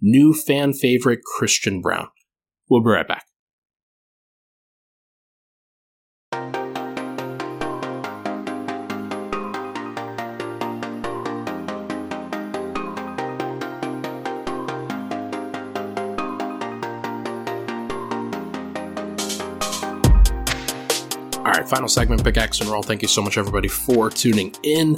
new 0.00 0.34
fan 0.34 0.72
favorite 0.72 1.20
Christian 1.24 1.80
Braun. 1.80 2.08
We'll 2.68 2.82
be 2.82 2.90
right 2.90 3.06
back. 3.06 3.24
Right, 21.66 21.76
final 21.76 21.88
segment, 21.88 22.36
X 22.36 22.60
and 22.60 22.70
Roll. 22.70 22.82
Thank 22.82 23.02
you 23.02 23.08
so 23.08 23.22
much, 23.22 23.38
everybody, 23.38 23.68
for 23.68 24.10
tuning 24.10 24.54
in. 24.62 24.96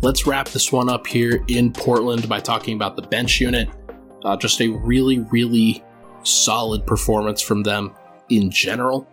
Let's 0.00 0.26
wrap 0.26 0.48
this 0.48 0.72
one 0.72 0.88
up 0.88 1.06
here 1.06 1.44
in 1.48 1.72
Portland 1.72 2.28
by 2.28 2.40
talking 2.40 2.74
about 2.74 2.96
the 2.96 3.02
bench 3.02 3.40
unit. 3.40 3.68
Uh, 4.24 4.36
just 4.36 4.60
a 4.60 4.68
really, 4.68 5.20
really 5.30 5.84
solid 6.22 6.86
performance 6.86 7.40
from 7.40 7.62
them 7.62 7.94
in 8.28 8.50
general. 8.50 9.08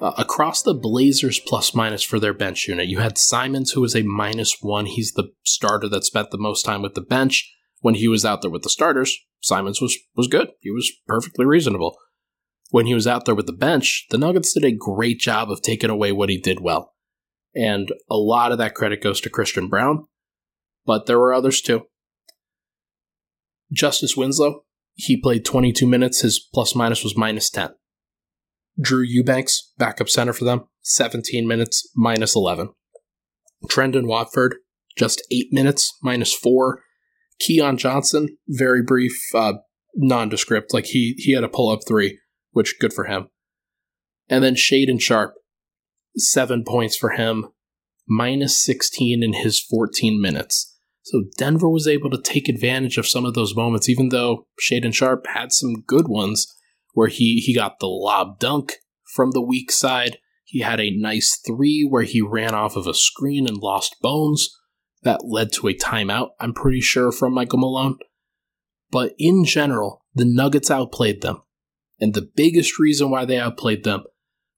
Uh, 0.00 0.12
across 0.18 0.62
the 0.62 0.74
Blazers 0.74 1.38
plus 1.40 1.74
minus 1.74 2.02
for 2.02 2.20
their 2.20 2.34
bench 2.34 2.68
unit, 2.68 2.86
you 2.86 2.98
had 2.98 3.16
Simons, 3.16 3.72
who 3.72 3.80
was 3.80 3.96
a 3.96 4.02
minus 4.02 4.58
one. 4.60 4.86
He's 4.86 5.12
the 5.12 5.30
starter 5.44 5.88
that 5.88 6.04
spent 6.04 6.30
the 6.30 6.38
most 6.38 6.64
time 6.64 6.82
with 6.82 6.94
the 6.94 7.00
bench. 7.00 7.52
When 7.80 7.94
he 7.94 8.08
was 8.08 8.24
out 8.24 8.42
there 8.42 8.50
with 8.50 8.62
the 8.62 8.70
starters, 8.70 9.16
Simons 9.40 9.80
was, 9.80 9.96
was 10.16 10.28
good. 10.28 10.50
He 10.60 10.70
was 10.70 10.90
perfectly 11.06 11.44
reasonable 11.44 11.96
when 12.70 12.86
he 12.86 12.94
was 12.94 13.06
out 13.06 13.24
there 13.24 13.34
with 13.34 13.46
the 13.46 13.52
bench, 13.52 14.06
the 14.10 14.18
Nuggets 14.18 14.52
did 14.52 14.64
a 14.64 14.72
great 14.72 15.20
job 15.20 15.50
of 15.50 15.62
taking 15.62 15.90
away 15.90 16.12
what 16.12 16.28
he 16.28 16.38
did 16.38 16.60
well. 16.60 16.94
And 17.54 17.90
a 18.10 18.16
lot 18.16 18.52
of 18.52 18.58
that 18.58 18.74
credit 18.74 19.02
goes 19.02 19.20
to 19.22 19.30
Christian 19.30 19.68
Braun, 19.68 20.06
but 20.84 21.06
there 21.06 21.18
were 21.18 21.32
others 21.32 21.60
too. 21.60 21.86
Justice 23.72 24.16
Winslow, 24.16 24.64
he 24.94 25.20
played 25.20 25.44
22 25.44 25.86
minutes. 25.86 26.20
His 26.20 26.44
plus 26.52 26.74
minus 26.74 27.02
was 27.02 27.16
minus 27.16 27.50
10. 27.50 27.70
Drew 28.80 29.02
Eubanks, 29.02 29.72
backup 29.78 30.08
center 30.08 30.32
for 30.32 30.44
them, 30.44 30.64
17 30.82 31.46
minutes, 31.48 31.90
minus 31.96 32.36
11. 32.36 32.70
Trendon 33.70 34.06
Watford, 34.06 34.56
just 34.98 35.22
8 35.32 35.46
minutes, 35.50 35.96
minus 36.02 36.34
4. 36.34 36.82
Keon 37.40 37.78
Johnson, 37.78 38.36
very 38.48 38.82
brief, 38.82 39.16
uh, 39.34 39.54
nondescript. 39.94 40.74
Like 40.74 40.86
he, 40.86 41.14
he 41.16 41.34
had 41.34 41.44
a 41.44 41.48
pull 41.48 41.70
up 41.70 41.80
three 41.86 42.18
which 42.56 42.78
good 42.80 42.94
for 42.94 43.04
him. 43.04 43.28
And 44.30 44.42
then 44.42 44.54
Shaedon 44.54 44.98
Sharpe, 44.98 45.34
seven 46.16 46.64
points 46.64 46.96
for 46.96 47.10
him, 47.10 47.48
minus 48.08 48.58
16 48.64 49.22
in 49.22 49.34
his 49.34 49.60
14 49.60 50.18
minutes. 50.20 50.74
So 51.02 51.24
Denver 51.36 51.68
was 51.68 51.86
able 51.86 52.08
to 52.08 52.20
take 52.20 52.48
advantage 52.48 52.96
of 52.96 53.06
some 53.06 53.26
of 53.26 53.34
those 53.34 53.54
moments, 53.54 53.90
even 53.90 54.08
though 54.08 54.46
Shaedon 54.58 54.94
Sharpe 54.94 55.26
had 55.26 55.52
some 55.52 55.82
good 55.86 56.08
ones 56.08 56.46
where 56.94 57.08
he, 57.08 57.42
he 57.44 57.54
got 57.54 57.78
the 57.78 57.88
lob 57.88 58.38
dunk 58.38 58.76
from 59.14 59.32
the 59.32 59.42
weak 59.42 59.70
side. 59.70 60.16
He 60.44 60.60
had 60.60 60.80
a 60.80 60.96
nice 60.96 61.38
three 61.46 61.86
where 61.86 62.04
he 62.04 62.22
ran 62.22 62.54
off 62.54 62.74
of 62.74 62.86
a 62.86 62.94
screen 62.94 63.46
and 63.46 63.58
lost 63.58 63.96
bones. 64.00 64.48
That 65.02 65.26
led 65.26 65.52
to 65.52 65.68
a 65.68 65.74
timeout, 65.74 66.30
I'm 66.40 66.54
pretty 66.54 66.80
sure, 66.80 67.12
from 67.12 67.34
Michael 67.34 67.58
Malone. 67.58 67.98
But 68.90 69.12
in 69.18 69.44
general, 69.44 70.06
the 70.14 70.24
Nuggets 70.24 70.70
outplayed 70.70 71.20
them. 71.20 71.42
And 72.00 72.14
the 72.14 72.28
biggest 72.34 72.78
reason 72.78 73.10
why 73.10 73.24
they 73.24 73.38
outplayed 73.38 73.84
them 73.84 74.04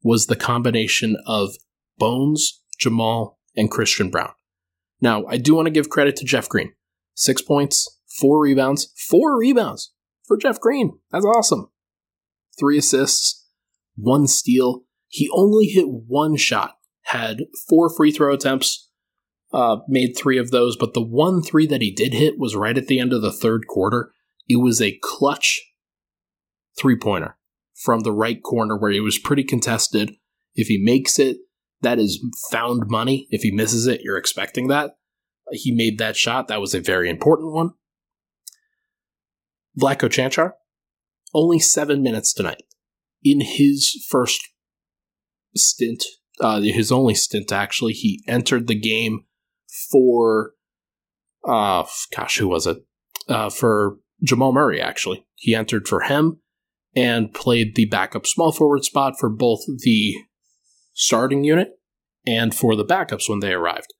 was 0.02 0.26
the 0.26 0.36
combination 0.36 1.16
of 1.26 1.56
Bones, 1.98 2.62
Jamal, 2.78 3.38
and 3.56 3.70
Christian 3.70 4.10
Braun. 4.10 4.32
Now, 5.00 5.24
I 5.26 5.36
do 5.36 5.54
want 5.54 5.66
to 5.66 5.72
give 5.72 5.88
credit 5.88 6.16
to 6.16 6.24
Jeff 6.24 6.48
Green. 6.48 6.72
Six 7.14 7.42
points, 7.42 7.98
four 8.18 8.40
rebounds, 8.40 8.92
four 9.08 9.38
rebounds 9.38 9.92
for 10.26 10.36
Jeff 10.36 10.60
Green. 10.60 10.98
That's 11.10 11.24
awesome. 11.24 11.70
Three 12.58 12.78
assists, 12.78 13.46
one 13.96 14.26
steal. 14.26 14.82
He 15.08 15.28
only 15.32 15.66
hit 15.66 15.86
one 15.88 16.36
shot, 16.36 16.76
had 17.02 17.44
four 17.68 17.88
free 17.94 18.12
throw 18.12 18.34
attempts, 18.34 18.88
uh, 19.52 19.78
made 19.88 20.14
three 20.16 20.38
of 20.38 20.50
those, 20.50 20.76
but 20.76 20.94
the 20.94 21.02
one 21.02 21.42
three 21.42 21.66
that 21.66 21.80
he 21.80 21.90
did 21.90 22.12
hit 22.12 22.38
was 22.38 22.54
right 22.54 22.76
at 22.76 22.86
the 22.86 23.00
end 23.00 23.12
of 23.12 23.22
the 23.22 23.32
third 23.32 23.66
quarter. 23.66 24.12
It 24.48 24.56
was 24.56 24.80
a 24.80 24.98
clutch 25.02 25.60
three 26.78 26.96
pointer 26.96 27.36
from 27.74 28.00
the 28.00 28.12
right 28.12 28.42
corner 28.42 28.76
where 28.76 28.90
it 28.90 29.00
was 29.00 29.18
pretty 29.18 29.44
contested. 29.44 30.12
If 30.54 30.68
he 30.68 30.82
makes 30.82 31.18
it, 31.18 31.38
that 31.82 31.98
is 31.98 32.22
found 32.50 32.84
money. 32.88 33.28
If 33.30 33.42
he 33.42 33.52
misses 33.52 33.86
it, 33.86 34.00
you're 34.02 34.18
expecting 34.18 34.68
that. 34.68 34.96
He 35.52 35.72
made 35.72 35.98
that 35.98 36.16
shot. 36.16 36.48
That 36.48 36.60
was 36.60 36.74
a 36.74 36.80
very 36.80 37.08
important 37.08 37.52
one. 37.52 37.70
Vlatko 39.80 40.08
Cancar, 40.08 40.52
only 41.32 41.60
seven 41.60 42.02
minutes 42.02 42.32
tonight. 42.32 42.62
In 43.22 43.40
his 43.40 44.04
first 44.08 44.40
stint, 45.54 46.04
uh, 46.40 46.60
his 46.60 46.90
only 46.90 47.14
stint 47.14 47.52
actually, 47.52 47.92
he 47.92 48.24
entered 48.26 48.66
the 48.66 48.78
game 48.78 49.20
for, 49.90 50.52
uh, 51.46 51.84
gosh, 52.14 52.38
who 52.38 52.48
was 52.48 52.66
it? 52.66 52.78
Uh, 53.28 53.50
for 53.50 53.98
Jamal 54.22 54.52
Murray, 54.52 54.80
actually. 54.80 55.26
He 55.36 55.54
entered 55.54 55.86
for 55.86 56.00
him 56.00 56.40
and 56.94 57.32
played 57.32 57.74
the 57.74 57.86
backup 57.86 58.26
small 58.26 58.52
forward 58.52 58.84
spot 58.84 59.14
for 59.18 59.28
both 59.28 59.60
the 59.84 60.14
starting 60.94 61.44
unit 61.44 61.78
and 62.26 62.54
for 62.54 62.74
the 62.74 62.84
backups 62.84 63.28
when 63.28 63.40
they 63.40 63.52
arrived. 63.52 63.94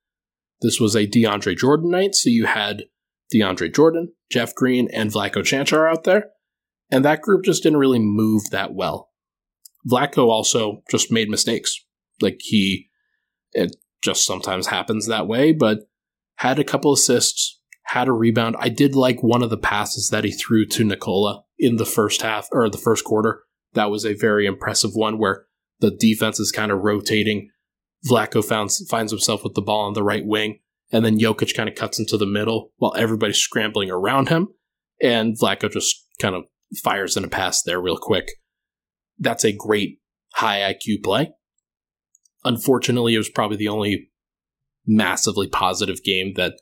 This 0.60 0.80
was 0.80 0.96
a 0.96 1.06
DeAndre 1.06 1.56
Jordan 1.56 1.90
night, 1.90 2.14
so 2.14 2.28
you 2.28 2.46
had 2.46 2.84
DeAndre 3.32 3.72
Jordan, 3.72 4.12
Jeff 4.30 4.54
Green, 4.54 4.88
and 4.92 5.10
Vlatko 5.10 5.42
Cancar 5.42 5.90
out 5.90 6.04
there, 6.04 6.30
and 6.90 7.04
that 7.04 7.22
group 7.22 7.44
just 7.44 7.62
didn't 7.62 7.78
really 7.78 7.98
move 8.00 8.50
that 8.50 8.74
well. 8.74 9.10
Vlatko 9.88 10.26
also 10.26 10.82
just 10.90 11.12
made 11.12 11.28
mistakes. 11.28 11.78
Like 12.20 12.38
he, 12.40 12.88
it 13.52 13.76
just 14.02 14.24
sometimes 14.24 14.66
happens 14.66 15.06
that 15.06 15.28
way, 15.28 15.52
but 15.52 15.88
had 16.36 16.58
a 16.58 16.64
couple 16.64 16.92
assists, 16.92 17.57
had 17.88 18.06
a 18.06 18.12
rebound. 18.12 18.54
I 18.58 18.68
did 18.68 18.94
like 18.94 19.22
one 19.22 19.42
of 19.42 19.48
the 19.48 19.56
passes 19.56 20.10
that 20.10 20.24
he 20.24 20.30
threw 20.30 20.66
to 20.66 20.84
Nikola 20.84 21.44
in 21.58 21.76
the 21.76 21.86
first 21.86 22.20
half 22.20 22.46
or 22.52 22.68
the 22.68 22.76
first 22.76 23.02
quarter. 23.04 23.44
That 23.72 23.90
was 23.90 24.04
a 24.04 24.14
very 24.14 24.44
impressive 24.44 24.90
one 24.92 25.18
where 25.18 25.46
the 25.80 25.90
defense 25.90 26.38
is 26.38 26.52
kind 26.52 26.70
of 26.70 26.80
rotating. 26.80 27.48
Vlatko 28.08 28.44
finds, 28.44 28.86
finds 28.90 29.10
himself 29.10 29.42
with 29.42 29.54
the 29.54 29.62
ball 29.62 29.86
on 29.86 29.94
the 29.94 30.02
right 30.02 30.24
wing, 30.24 30.58
and 30.92 31.02
then 31.02 31.18
Jokic 31.18 31.56
kind 31.56 31.68
of 31.68 31.74
cuts 31.74 31.98
into 31.98 32.18
the 32.18 32.26
middle 32.26 32.72
while 32.76 32.94
everybody's 32.94 33.38
scrambling 33.38 33.90
around 33.90 34.28
him, 34.28 34.48
and 35.02 35.38
Vlatko 35.38 35.70
just 35.70 36.06
kind 36.20 36.34
of 36.34 36.44
fires 36.82 37.16
in 37.16 37.24
a 37.24 37.28
pass 37.28 37.62
there 37.62 37.80
real 37.80 37.98
quick. 37.98 38.26
That's 39.18 39.44
a 39.44 39.52
great 39.52 40.00
high 40.34 40.74
IQ 40.74 41.02
play. 41.02 41.32
Unfortunately, 42.44 43.14
it 43.14 43.18
was 43.18 43.30
probably 43.30 43.56
the 43.56 43.68
only 43.68 44.10
massively 44.86 45.48
positive 45.48 46.02
game 46.04 46.34
that 46.36 46.60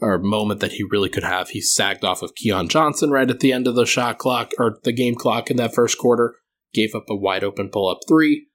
or 0.00 0.18
moment 0.18 0.60
that 0.60 0.72
he 0.72 0.82
really 0.82 1.08
could 1.08 1.24
have. 1.24 1.50
He 1.50 1.60
sagged 1.60 2.04
off 2.04 2.22
of 2.22 2.34
Keon 2.34 2.68
Johnson 2.68 3.10
right 3.10 3.30
at 3.30 3.40
the 3.40 3.52
end 3.52 3.66
of 3.66 3.74
the 3.74 3.86
shot 3.86 4.18
clock 4.18 4.52
or 4.58 4.78
the 4.84 4.92
game 4.92 5.14
clock 5.14 5.50
in 5.50 5.56
that 5.56 5.74
first 5.74 5.98
quarter, 5.98 6.36
gave 6.74 6.94
up 6.94 7.06
a 7.08 7.16
wide 7.16 7.44
open 7.44 7.70
pull 7.70 7.88
up 7.88 8.00
three, 8.06 8.48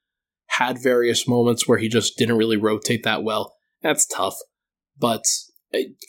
had 0.48 0.82
various 0.82 1.28
moments 1.28 1.68
where 1.68 1.78
he 1.78 1.90
just 1.90 2.18
didn't 2.18 2.38
really 2.38 2.58
rotate 2.58 3.04
that 3.04 3.24
well. 3.24 3.56
That's 3.82 4.06
tough, 4.06 4.36
but 4.98 5.24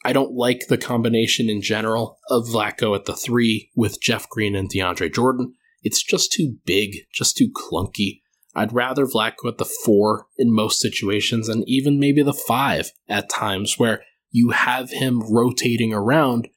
I 0.04 0.12
don't 0.12 0.34
like 0.34 0.66
the 0.68 0.78
combination 0.78 1.48
in 1.48 1.62
general 1.62 2.18
of 2.28 2.48
Vlatko 2.48 2.96
at 2.96 3.04
the 3.04 3.14
three 3.14 3.70
with 3.76 4.00
Jeff 4.02 4.28
Green 4.28 4.54
and 4.56 4.70
DeAndre 4.70 5.12
Jordan. 5.12 5.54
It's 5.82 6.02
just 6.02 6.32
too 6.32 6.56
big, 6.66 6.96
just 7.12 7.36
too 7.36 7.48
clunky. 7.50 8.20
I'd 8.54 8.72
rather 8.72 9.06
Vlatko 9.06 9.48
at 9.48 9.58
the 9.58 9.64
four 9.64 10.26
in 10.36 10.54
most 10.54 10.80
situations 10.80 11.48
and 11.48 11.64
even 11.66 11.98
maybe 11.98 12.22
the 12.22 12.34
five 12.34 12.90
at 13.08 13.30
times 13.30 13.78
where 13.78 14.02
you 14.32 14.50
have 14.50 14.90
him 14.90 15.22
rotating 15.30 15.92
around, 15.92 16.48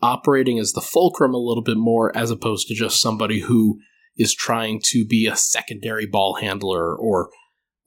operating 0.00 0.58
as 0.58 0.72
the 0.72 0.80
fulcrum 0.80 1.34
a 1.34 1.38
little 1.38 1.62
bit 1.62 1.76
more, 1.76 2.16
as 2.16 2.30
opposed 2.30 2.68
to 2.68 2.74
just 2.74 3.00
somebody 3.00 3.40
who 3.40 3.78
is 4.16 4.34
trying 4.34 4.80
to 4.84 5.04
be 5.04 5.26
a 5.26 5.36
secondary 5.36 6.06
ball 6.06 6.38
handler 6.40 6.96
or 6.96 7.30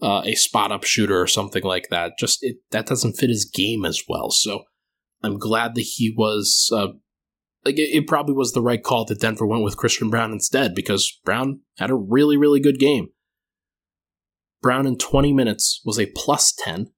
uh, 0.01 0.21
a 0.25 0.35
spot 0.35 0.71
up 0.71 0.83
shooter 0.83 1.19
or 1.19 1.27
something 1.27 1.63
like 1.63 1.87
that. 1.89 2.13
Just 2.19 2.39
it, 2.41 2.57
that 2.71 2.85
doesn't 2.85 3.13
fit 3.13 3.29
his 3.29 3.45
game 3.45 3.85
as 3.85 4.03
well. 4.07 4.31
So 4.31 4.63
I'm 5.23 5.39
glad 5.39 5.75
that 5.75 5.81
he 5.81 6.13
was. 6.15 6.69
Uh, 6.73 6.87
like 7.63 7.77
it, 7.77 7.95
it 7.95 8.07
probably 8.07 8.33
was 8.33 8.53
the 8.53 8.61
right 8.61 8.83
call 8.83 9.05
that 9.05 9.21
Denver 9.21 9.45
went 9.45 9.63
with 9.63 9.77
Christian 9.77 10.09
Braun 10.09 10.31
instead 10.31 10.75
because 10.75 11.19
Braun 11.23 11.61
had 11.77 11.89
a 11.89 11.95
really 11.95 12.35
really 12.35 12.59
good 12.59 12.79
game. 12.79 13.09
Braun 14.61 14.85
in 14.85 14.97
20 14.97 15.33
minutes 15.33 15.81
was 15.85 15.99
a 15.99 16.11
plus 16.15 16.53
10 16.57 16.91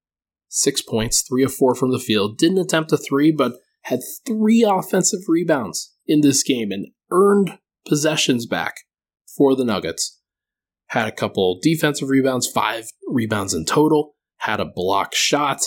six 0.53 0.81
points, 0.81 1.23
three 1.23 1.43
of 1.43 1.53
four 1.53 1.73
from 1.73 1.91
the 1.91 1.99
field. 1.99 2.37
Didn't 2.37 2.59
attempt 2.59 2.91
a 2.91 2.97
three, 2.97 3.31
but 3.31 3.53
had 3.81 3.99
three 4.25 4.63
offensive 4.63 5.21
rebounds 5.27 5.93
in 6.05 6.21
this 6.21 6.43
game 6.43 6.71
and 6.71 6.87
earned 7.11 7.57
possessions 7.87 8.45
back 8.45 8.75
for 9.35 9.55
the 9.55 9.65
Nuggets. 9.65 10.19
Had 10.87 11.07
a 11.07 11.11
couple 11.11 11.59
defensive 11.61 12.09
rebounds, 12.09 12.47
five 12.47 12.91
rebounds 13.07 13.53
in 13.53 13.65
total, 13.65 14.15
had 14.37 14.59
a 14.59 14.65
block 14.65 15.15
shot. 15.15 15.61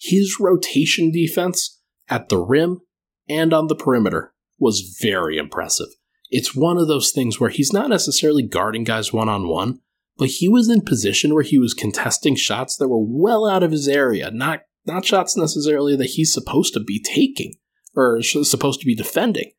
His 0.00 0.38
rotation 0.40 1.12
defense 1.12 1.78
at 2.08 2.30
the 2.30 2.38
rim 2.38 2.80
and 3.28 3.52
on 3.52 3.66
the 3.66 3.76
perimeter 3.76 4.32
was 4.58 4.98
very 5.00 5.36
impressive. 5.36 5.88
It's 6.30 6.56
one 6.56 6.78
of 6.78 6.88
those 6.88 7.10
things 7.10 7.38
where 7.38 7.50
he's 7.50 7.72
not 7.72 7.90
necessarily 7.90 8.42
guarding 8.42 8.84
guys 8.84 9.12
one 9.12 9.28
on 9.28 9.48
one, 9.48 9.80
but 10.20 10.28
he 10.28 10.50
was 10.50 10.68
in 10.68 10.82
position 10.82 11.32
where 11.32 11.42
he 11.42 11.58
was 11.58 11.72
contesting 11.72 12.36
shots 12.36 12.76
that 12.76 12.88
were 12.88 13.02
well 13.02 13.48
out 13.48 13.62
of 13.62 13.72
his 13.72 13.88
area, 13.88 14.30
not 14.30 14.60
not 14.84 15.06
shots 15.06 15.34
necessarily 15.34 15.96
that 15.96 16.10
he's 16.10 16.32
supposed 16.32 16.74
to 16.74 16.80
be 16.80 17.02
taking 17.02 17.54
or 17.96 18.20
supposed 18.22 18.80
to 18.80 18.86
be 18.86 18.94
defending, 18.94 19.52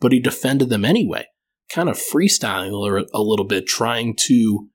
but 0.00 0.12
he 0.12 0.18
defended 0.18 0.70
them 0.70 0.86
anyway, 0.86 1.26
kind 1.70 1.90
of 1.90 1.98
freestyling 1.98 2.70
a 3.12 3.20
little 3.20 3.44
bit, 3.44 3.66
trying 3.66 4.16
to 4.16 4.70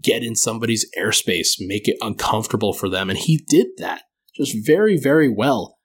get 0.00 0.22
in 0.22 0.34
somebody's 0.34 0.86
airspace, 0.98 1.56
make 1.58 1.86
it 1.86 1.98
uncomfortable 2.00 2.72
for 2.72 2.88
them, 2.88 3.10
and 3.10 3.18
he 3.18 3.44
did 3.46 3.66
that 3.76 4.04
just 4.34 4.56
very, 4.64 4.98
very 4.98 5.28
well. 5.28 5.76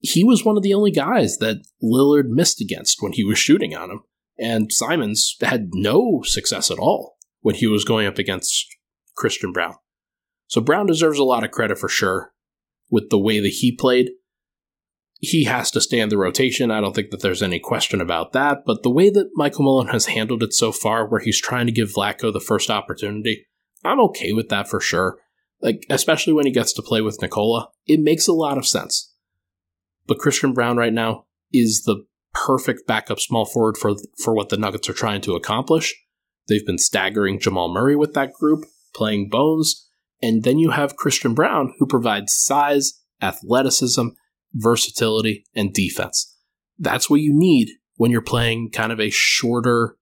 He 0.00 0.22
was 0.22 0.44
one 0.44 0.58
of 0.58 0.62
the 0.62 0.74
only 0.74 0.90
guys 0.90 1.38
that 1.38 1.64
Lillard 1.82 2.28
missed 2.28 2.60
against 2.60 2.98
when 3.00 3.12
he 3.12 3.24
was 3.24 3.38
shooting 3.38 3.74
on 3.74 3.90
him, 3.90 4.00
and 4.38 4.70
Simons 4.70 5.36
had 5.40 5.70
no 5.72 6.20
success 6.22 6.70
at 6.70 6.78
all 6.78 7.17
when 7.40 7.54
he 7.54 7.66
was 7.66 7.84
going 7.84 8.06
up 8.06 8.18
against 8.18 8.66
Christian 9.16 9.52
Braun. 9.52 9.74
So 10.46 10.60
Braun 10.60 10.86
deserves 10.86 11.18
a 11.18 11.24
lot 11.24 11.44
of 11.44 11.50
credit 11.50 11.78
for 11.78 11.88
sure 11.88 12.32
with 12.90 13.10
the 13.10 13.18
way 13.18 13.40
that 13.40 13.48
he 13.48 13.74
played. 13.74 14.10
He 15.20 15.44
has 15.44 15.70
to 15.72 15.80
stay 15.80 15.98
in 15.98 16.08
the 16.08 16.16
rotation. 16.16 16.70
I 16.70 16.80
don't 16.80 16.94
think 16.94 17.10
that 17.10 17.22
there's 17.22 17.42
any 17.42 17.58
question 17.58 18.00
about 18.00 18.32
that. 18.32 18.58
But 18.64 18.82
the 18.82 18.90
way 18.90 19.10
that 19.10 19.30
Michael 19.34 19.64
Malone 19.64 19.88
has 19.88 20.06
handled 20.06 20.42
it 20.42 20.54
so 20.54 20.70
far, 20.70 21.06
where 21.06 21.20
he's 21.20 21.40
trying 21.40 21.66
to 21.66 21.72
give 21.72 21.92
Vlatko 21.92 22.32
the 22.32 22.40
first 22.40 22.70
opportunity, 22.70 23.46
I'm 23.84 24.00
okay 24.00 24.32
with 24.32 24.48
that 24.48 24.68
for 24.68 24.80
sure. 24.80 25.18
Like, 25.60 25.84
especially 25.90 26.32
when 26.32 26.46
he 26.46 26.52
gets 26.52 26.72
to 26.74 26.82
play 26.82 27.00
with 27.00 27.20
Nikola, 27.20 27.68
it 27.86 28.00
makes 28.00 28.28
a 28.28 28.32
lot 28.32 28.58
of 28.58 28.66
sense. 28.66 29.12
But 30.06 30.18
Christian 30.18 30.52
Braun 30.52 30.76
right 30.76 30.92
now 30.92 31.26
is 31.52 31.82
the 31.82 32.04
perfect 32.32 32.86
backup 32.86 33.18
small 33.18 33.44
forward 33.44 33.76
for 33.76 33.96
for 34.22 34.34
what 34.34 34.50
the 34.50 34.56
Nuggets 34.56 34.88
are 34.88 34.94
trying 34.94 35.20
to 35.22 35.34
accomplish. 35.34 35.94
They've 36.48 36.64
been 36.64 36.78
staggering 36.78 37.38
Jamal 37.38 37.72
Murray 37.72 37.96
with 37.96 38.14
that 38.14 38.32
group, 38.32 38.64
playing 38.94 39.28
Bones. 39.30 39.88
And 40.22 40.42
then 40.42 40.58
you 40.58 40.70
have 40.70 40.96
Christian 40.96 41.34
Braun, 41.34 41.74
who 41.78 41.86
provides 41.86 42.34
size, 42.34 43.00
athleticism, 43.22 44.08
versatility, 44.54 45.44
and 45.54 45.72
defense. 45.72 46.36
That's 46.78 47.08
what 47.08 47.20
you 47.20 47.32
need 47.32 47.70
when 47.96 48.10
you're 48.10 48.22
playing 48.22 48.70
kind 48.70 48.92
of 48.92 49.00
a 49.00 49.10
shorter 49.10 49.96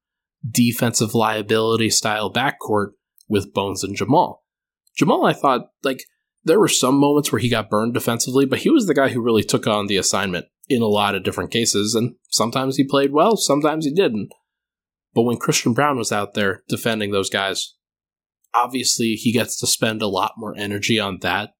defensive 0.48 1.14
liability 1.14 1.90
style 1.90 2.32
backcourt 2.32 2.92
with 3.28 3.52
Bones 3.52 3.82
and 3.82 3.96
Jamal. 3.96 4.44
Jamal, 4.96 5.26
I 5.26 5.32
thought, 5.32 5.68
like, 5.82 6.04
there 6.44 6.61
were 6.61 6.68
some 6.68 6.94
moments 6.94 7.32
where 7.32 7.40
he 7.40 7.50
got 7.50 7.68
burned 7.68 7.94
defensively, 7.94 8.46
but 8.46 8.61
he 8.61 8.70
was 8.70 8.87
the 8.87 8.94
guy 8.94 9.09
who 9.09 9.20
really 9.20 9.42
took 9.42 9.66
on 9.66 9.88
the 9.88 9.96
assignment 9.96 10.46
in 10.68 10.80
a 10.80 10.87
lot 10.87 11.14
of 11.14 11.24
different 11.24 11.50
cases. 11.50 11.94
And 11.94 12.14
sometimes 12.30 12.76
he 12.76 12.85
played 12.85 13.12
well, 13.12 13.37
sometimes 13.37 13.85
he 13.85 13.92
didn't. 13.92 14.30
But 15.16 15.22
when 15.22 15.38
Christian 15.38 15.72
Braun 15.72 15.96
was 15.96 16.12
out 16.12 16.35
there 16.35 16.62
defending 16.68 17.11
those 17.11 17.31
guys, 17.31 17.74
obviously 18.55 19.14
he 19.14 19.33
gets 19.33 19.59
to 19.61 19.66
spend 19.66 20.02
a 20.02 20.09
lot 20.09 20.35
more 20.37 20.55
energy 20.59 21.00
on 21.00 21.20
that 21.22 21.55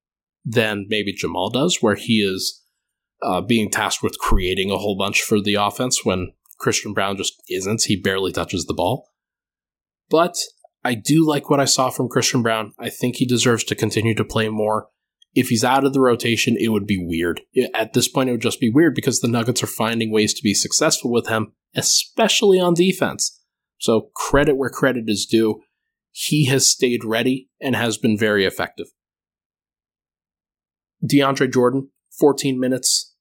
than 0.45 0.85
maybe 0.91 1.15
Jamal 1.15 1.49
does, 1.49 1.79
where 1.81 1.95
he 1.95 2.21
is 2.21 2.63
uh, 3.23 3.41
being 3.41 3.71
tasked 3.71 4.03
with 4.03 4.19
creating 4.19 4.71
a 4.71 4.77
whole 4.77 4.95
bunch 4.95 5.23
for 5.23 5.41
the 5.41 5.55
offense 5.55 6.05
when 6.05 6.33
Christian 6.59 6.93
Braun 6.93 7.17
just 7.17 7.43
isn't. 7.49 7.85
He 7.85 7.97
barely 7.97 8.31
touches 8.31 8.67
the 8.67 8.75
ball. 8.75 9.09
But 10.11 10.37
I 10.85 10.93
do 10.93 11.27
like 11.27 11.49
what 11.49 11.59
I 11.59 11.65
saw 11.65 11.89
from 11.89 12.11
Christian 12.11 12.43
Braun. 12.43 12.73
I 12.79 12.91
think 12.91 13.17
he 13.17 13.27
deserves 13.27 13.65
to 13.65 13.75
continue 13.75 14.15
to 14.17 14.25
play 14.25 14.51
more. 14.51 14.89
If 15.35 15.49
he's 15.49 15.65
out 15.65 15.85
of 15.85 15.95
the 15.95 16.01
rotation, 16.01 16.59
it 16.61 16.69
would 16.69 16.87
be 16.87 17.03
weird. 17.03 17.41
At 17.75 17.95
this 17.95 18.07
point, 18.07 18.29
it 18.29 18.33
would 18.33 18.43
just 18.43 18.61
be 18.61 18.71
weird 18.71 18.95
because 18.95 19.21
the 19.21 19.29
Nuggets 19.29 19.63
are 19.63 19.67
finding 19.67 20.13
ways 20.13 20.35
to 20.35 20.43
be 20.43 20.53
successful 20.53 21.11
with 21.11 21.29
him, 21.29 21.55
especially 21.75 22.61
on 22.61 22.75
defense. 22.75 23.43
So, 23.79 24.11
credit 24.15 24.57
where 24.57 24.71
credit 24.71 25.05
is 25.09 25.27
due. 25.27 25.63
He 26.11 26.47
has 26.47 26.71
stayed 26.71 27.05
ready 27.05 27.51
and 27.61 27.77
has 27.77 27.99
been 27.99 28.17
very 28.19 28.45
effective. 28.45 28.87
DeAndre 31.05 31.53
Jordan, 31.53 31.91
14 32.19 32.59
minutes, 32.59 33.15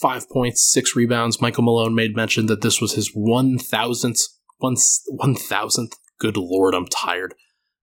five 0.00 0.28
points, 0.28 0.68
six 0.70 0.96
rebounds. 0.96 1.40
Michael 1.40 1.62
Malone 1.62 1.94
made 1.94 2.16
mention 2.16 2.46
that 2.46 2.60
this 2.60 2.80
was 2.80 2.94
his 2.94 3.14
1,000th, 3.14 4.20
1,000th, 4.60 5.92
good 6.18 6.36
lord, 6.36 6.74
I'm 6.74 6.86
tired, 6.86 7.34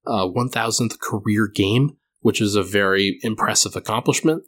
uh, 0.06 0.28
1,000th 0.28 1.00
career 1.00 1.47
game 1.47 1.97
which 2.21 2.39
is 2.39 2.56
a 2.56 2.63
very 2.63 3.19
impressive 3.21 3.76
accomplishment. 3.76 4.43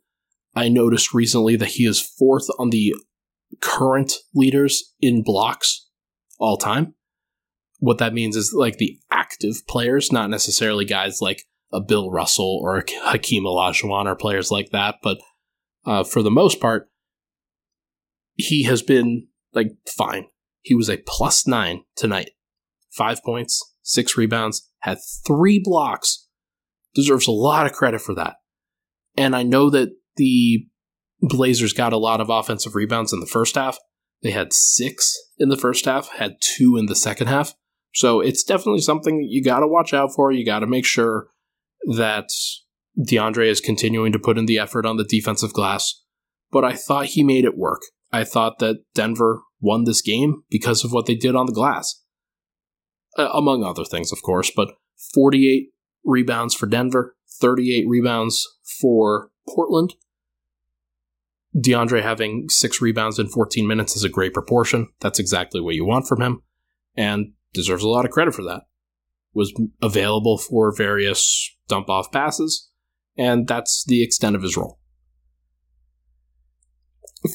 I 0.56 0.70
noticed 0.70 1.14
recently 1.14 1.56
that 1.58 1.70
he 1.70 1.86
is 1.86 2.00
fourth 2.00 2.48
on 2.58 2.70
the 2.70 2.94
current 3.60 4.14
leaders 4.34 4.94
in 5.02 5.24
blocks 5.24 5.90
all 6.40 6.58
time. 6.58 6.94
What 7.84 7.98
that 7.98 8.14
means 8.14 8.38
is 8.38 8.54
like 8.54 8.78
the 8.78 8.98
active 9.12 9.68
players, 9.68 10.10
not 10.10 10.30
necessarily 10.30 10.86
guys 10.86 11.22
like 11.22 11.44
a 11.74 11.82
Bill 11.82 12.10
Russell 12.10 12.62
or 12.64 12.78
a 12.78 12.84
Hakeem 13.04 13.44
Olajuwon 13.44 14.06
or 14.06 14.16
players 14.16 14.50
like 14.50 14.70
that, 14.70 15.00
but 15.04 15.18
uh, 15.86 16.06
for 16.06 16.24
the 16.24 16.32
most 16.32 16.62
part, 16.62 16.90
he 18.36 18.64
has 18.64 18.82
been 18.82 19.28
like 19.54 19.68
fine. 19.98 20.28
He 20.62 20.74
was 20.74 20.90
a 20.90 21.04
plus 21.06 21.46
nine 21.46 21.84
tonight, 21.98 22.30
five 22.90 23.22
points, 23.22 23.62
six 23.82 24.16
rebounds, 24.16 24.72
had 24.80 25.00
three 25.28 25.60
blocks 25.62 26.30
deserves 26.96 27.28
a 27.28 27.32
lot 27.32 27.66
of 27.66 27.74
credit 27.74 28.00
for 28.00 28.16
that. 28.16 28.36
And 29.18 29.36
I 29.36 29.44
know 29.44 29.70
that 29.72 29.90
the 30.16 30.68
Blazers 31.22 31.74
got 31.74 31.92
a 31.92 31.98
lot 31.98 32.22
of 32.22 32.30
offensive 32.30 32.76
rebounds 32.76 33.12
in 33.12 33.20
the 33.20 33.26
first 33.26 33.56
half. 33.56 33.78
They 34.22 34.32
had 34.32 34.54
six 34.54 35.18
in 35.38 35.50
the 35.50 35.58
first 35.58 35.84
half, 35.84 36.08
had 36.12 36.38
two 36.40 36.78
in 36.78 36.86
the 36.86 36.96
second 36.96 37.28
half. 37.28 37.56
So 37.94 38.22
it's 38.22 38.44
definitely 38.44 38.82
something 38.82 39.18
that 39.18 39.28
you 39.30 39.44
got 39.44 39.60
to 39.60 39.68
watch 39.68 39.94
out 39.94 40.14
for. 40.16 40.32
You 40.32 40.46
got 40.46 40.60
to 40.60 40.68
make 40.68 40.86
sure 40.86 41.28
that 41.96 42.30
DeAndre 43.00 43.48
is 43.48 43.62
continuing 43.62 44.12
to 44.12 44.20
put 44.20 44.38
in 44.38 44.46
the 44.46 44.60
effort 44.60 44.86
on 44.86 44.98
the 44.98 45.04
defensive 45.04 45.54
glass. 45.54 46.02
But 46.52 46.66
I 46.66 46.74
thought 46.74 47.08
he 47.08 47.24
made 47.24 47.46
it 47.46 47.58
work. 47.58 47.82
I 48.12 48.24
thought 48.24 48.60
that 48.60 48.84
Denver 48.94 49.42
won 49.60 49.86
this 49.86 50.02
game 50.02 50.44
because 50.50 50.84
of 50.84 50.92
what 50.92 51.06
they 51.06 51.16
did 51.16 51.36
on 51.36 51.46
the 51.46 51.54
glass. 51.54 52.02
Uh, 53.18 53.30
among 53.34 53.64
other 53.64 53.86
things, 53.86 54.12
of 54.12 54.22
course, 54.24 54.52
but 54.56 54.74
48 55.14 55.70
rebounds 56.04 56.54
for 56.54 56.66
Denver, 56.66 57.16
38 57.40 57.88
rebounds 57.88 58.48
for 58.82 59.30
Portland. 59.48 59.94
DeAndre 61.56 62.02
having 62.02 62.50
six 62.50 62.82
rebounds 62.82 63.20
in 63.20 63.28
14 63.28 63.68
minutes 63.68 63.96
is 63.96 64.04
a 64.04 64.10
great 64.10 64.34
proportion. 64.34 64.90
That's 65.00 65.20
exactly 65.20 65.62
what 65.62 65.76
you 65.76 65.86
want 65.86 66.08
from 66.08 66.22
him, 66.22 66.42
and 66.96 67.34
deserves 67.54 67.84
a 67.84 67.90
lot 67.90 68.06
of 68.06 68.12
credit 68.12 68.34
for 68.34 68.44
that. 68.44 68.64
Was 69.34 69.54
available 69.82 70.38
for 70.38 70.76
various 70.76 71.56
dump 71.68 71.90
off 71.90 72.12
passes, 72.12 72.70
and 73.18 73.48
that's 73.48 73.84
the 73.86 74.04
extent 74.04 74.36
of 74.36 74.44
his 74.44 74.56
role. 74.56 74.80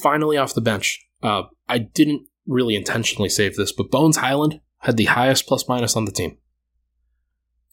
Finally, 0.01 0.37
off 0.37 0.53
the 0.53 0.61
bench, 0.61 0.99
uh, 1.23 1.43
I 1.67 1.79
didn't 1.79 2.27
really 2.45 2.75
intentionally 2.75 3.29
save 3.29 3.55
this, 3.55 3.71
but 3.71 3.91
Bones 3.91 4.17
Hyland 4.17 4.61
had 4.79 4.97
the 4.97 5.05
highest 5.05 5.45
plus 5.45 5.67
minus 5.67 5.95
on 5.95 6.05
the 6.05 6.11
team. 6.11 6.37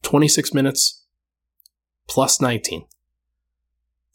26 0.02 0.54
minutes, 0.54 1.04
plus 2.08 2.40
19. 2.40 2.86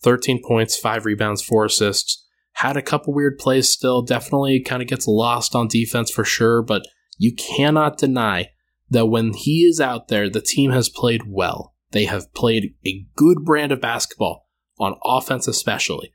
13 0.03 0.41
points, 0.45 0.77
5 0.77 1.05
rebounds, 1.05 1.43
4 1.43 1.65
assists. 1.65 2.25
Had 2.53 2.75
a 2.75 2.81
couple 2.81 3.13
weird 3.13 3.37
plays 3.37 3.69
still. 3.69 4.01
Definitely 4.01 4.61
kind 4.61 4.81
of 4.81 4.87
gets 4.87 5.07
lost 5.07 5.55
on 5.55 5.67
defense 5.67 6.11
for 6.11 6.23
sure, 6.23 6.61
but 6.61 6.83
you 7.21 7.35
cannot 7.35 7.99
deny 7.99 8.49
that 8.89 9.05
when 9.05 9.33
he 9.33 9.61
is 9.61 9.79
out 9.79 10.07
there, 10.07 10.27
the 10.27 10.41
team 10.41 10.71
has 10.71 10.89
played 10.89 11.21
well. 11.27 11.75
They 11.91 12.05
have 12.05 12.33
played 12.33 12.73
a 12.83 13.05
good 13.15 13.45
brand 13.45 13.71
of 13.71 13.79
basketball, 13.79 14.47
on 14.79 14.95
offense 15.05 15.47
especially. 15.47 16.13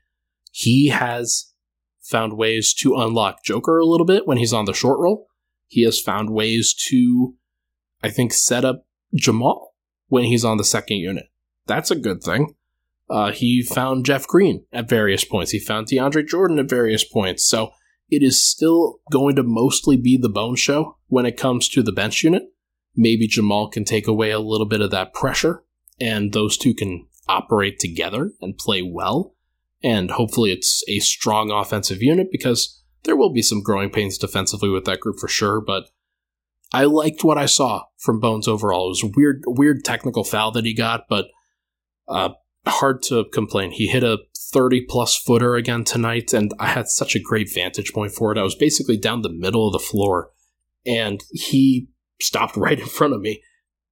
He 0.51 0.89
has 0.89 1.53
found 2.01 2.37
ways 2.37 2.73
to 2.79 2.97
unlock 2.97 3.41
Joker 3.45 3.79
a 3.79 3.85
little 3.85 4.05
bit 4.05 4.27
when 4.27 4.37
he's 4.37 4.51
on 4.51 4.65
the 4.65 4.73
short 4.73 4.99
roll. 4.99 5.27
He 5.67 5.85
has 5.85 5.97
found 6.01 6.29
ways 6.29 6.75
to, 6.89 7.35
I 8.03 8.09
think, 8.09 8.33
set 8.33 8.65
up 8.65 8.85
Jamal 9.15 9.75
when 10.09 10.25
he's 10.25 10.43
on 10.43 10.57
the 10.57 10.65
second 10.65 10.97
unit. 10.97 11.27
That's 11.67 11.89
a 11.89 11.95
good 11.95 12.21
thing. 12.21 12.53
Uh, 13.09 13.31
he 13.31 13.61
found 13.61 14.05
Jeff 14.05 14.27
Green 14.27 14.65
at 14.73 14.89
various 14.89 15.23
points. 15.23 15.51
He 15.51 15.59
found 15.59 15.87
DeAndre 15.87 16.27
Jordan 16.27 16.59
at 16.59 16.69
various 16.69 17.05
points. 17.05 17.47
So 17.47 17.71
it 18.09 18.23
is 18.23 18.43
still 18.43 18.99
going 19.11 19.35
to 19.35 19.43
mostly 19.43 19.97
be 19.97 20.17
the 20.17 20.29
bone 20.29 20.55
show 20.55 20.97
when 21.07 21.25
it 21.25 21.37
comes 21.37 21.67
to 21.69 21.83
the 21.83 21.91
bench 21.91 22.23
unit. 22.23 22.43
Maybe 22.95 23.27
Jamal 23.27 23.69
can 23.69 23.83
take 23.83 24.07
away 24.07 24.31
a 24.31 24.39
little 24.39 24.65
bit 24.65 24.81
of 24.81 24.91
that 24.91 25.13
pressure, 25.13 25.63
and 25.99 26.33
those 26.33 26.57
two 26.57 26.73
can 26.73 27.07
operate 27.27 27.79
together 27.79 28.31
and 28.41 28.57
play 28.57 28.81
well. 28.81 29.35
And 29.83 30.11
hopefully, 30.11 30.51
it's 30.51 30.83
a 30.87 30.99
strong 30.99 31.51
offensive 31.51 32.01
unit 32.01 32.27
because 32.31 32.83
there 33.03 33.15
will 33.15 33.31
be 33.31 33.43
some 33.43 33.61
growing 33.61 33.89
pains 33.89 34.17
defensively 34.17 34.69
with 34.69 34.85
that 34.85 34.99
group 34.99 35.19
for 35.19 35.27
sure. 35.27 35.61
But 35.61 35.83
I 36.73 36.85
liked 36.85 37.23
what 37.23 37.37
I 37.37 37.45
saw 37.45 37.83
from 37.97 38.19
Bones 38.19 38.47
overall. 38.47 38.87
It 38.87 38.89
was 38.89 39.03
a 39.03 39.11
weird, 39.15 39.43
weird 39.45 39.85
technical 39.85 40.23
foul 40.23 40.51
that 40.51 40.65
he 40.65 40.73
got, 40.73 41.03
but 41.07 41.27
uh, 42.07 42.29
hard 42.67 43.01
to 43.03 43.25
complain. 43.25 43.71
He 43.71 43.87
hit 43.87 44.03
a 44.03 44.19
30 44.51 44.85
plus 44.87 45.17
footer 45.17 45.55
again 45.55 45.83
tonight, 45.83 46.33
and 46.33 46.53
I 46.59 46.67
had 46.67 46.87
such 46.87 47.15
a 47.15 47.19
great 47.19 47.53
vantage 47.53 47.93
point 47.93 48.13
for 48.13 48.31
it. 48.31 48.37
I 48.37 48.43
was 48.43 48.55
basically 48.55 48.97
down 48.97 49.21
the 49.21 49.29
middle 49.29 49.67
of 49.67 49.73
the 49.73 49.79
floor, 49.79 50.31
and 50.85 51.23
he 51.31 51.89
stopped 52.21 52.57
right 52.57 52.79
in 52.79 52.87
front 52.87 53.13
of 53.13 53.21
me 53.21 53.41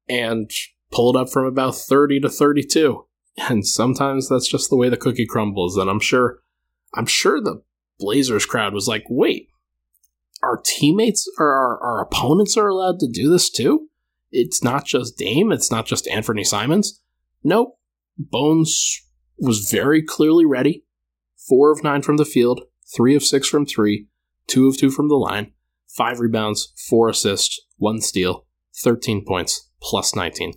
and 0.08 0.50
pulled 0.92 1.16
up 1.16 1.30
from 1.30 1.46
about 1.46 1.76
30 1.76 2.22
to 2.22 2.30
32. 2.30 3.06
And 3.50 3.68
sometimes 3.68 4.30
that's 4.30 4.48
just 4.48 4.70
the 4.70 4.78
way 4.78 4.88
the 4.88 4.98
cookie 4.98 5.26
crumbles. 5.26 5.78
And 5.78 5.90
I'm 5.90 6.00
sure, 6.00 6.40
I'm 6.94 7.06
sure 7.06 7.42
the 7.42 7.62
Blazers 8.00 8.46
crowd 8.46 8.74
was 8.74 8.88
like, 8.88 9.04
wait, 9.10 9.50
our 10.42 10.62
teammates 10.64 11.30
or 11.38 11.48
our, 11.52 11.80
our 11.82 12.02
opponents 12.02 12.56
are 12.56 12.68
allowed 12.68 13.00
to 13.00 13.08
do 13.12 13.30
this 13.30 13.50
too? 13.50 13.90
It's 14.32 14.64
not 14.64 14.86
just 14.86 15.18
Dame, 15.18 15.52
it's 15.52 15.72
not 15.72 15.86
just 15.86 16.06
Anfernee 16.06 16.46
Simons. 16.46 17.02
Nope. 17.44 17.78
Bones 18.18 19.02
was 19.38 19.70
very 19.72 20.02
clearly 20.02 20.46
ready. 20.46 20.84
Four 21.48 21.72
of 21.72 21.84
nine 21.84 22.02
from 22.02 22.18
the 22.18 22.26
field, 22.26 22.62
three 22.96 23.16
of 23.16 23.24
six 23.24 23.48
from 23.48 23.66
three, 23.66 24.08
two 24.48 24.68
of 24.68 24.78
two 24.78 24.90
from 24.90 25.10
the 25.10 25.16
line, 25.16 25.52
five 25.96 26.20
rebounds, 26.20 26.74
four 26.90 27.10
assists, 27.10 27.62
one 27.78 28.02
steal, 28.02 28.46
13 28.84 29.24
points, 29.26 29.70
plus 29.82 30.16
19. 30.16 30.54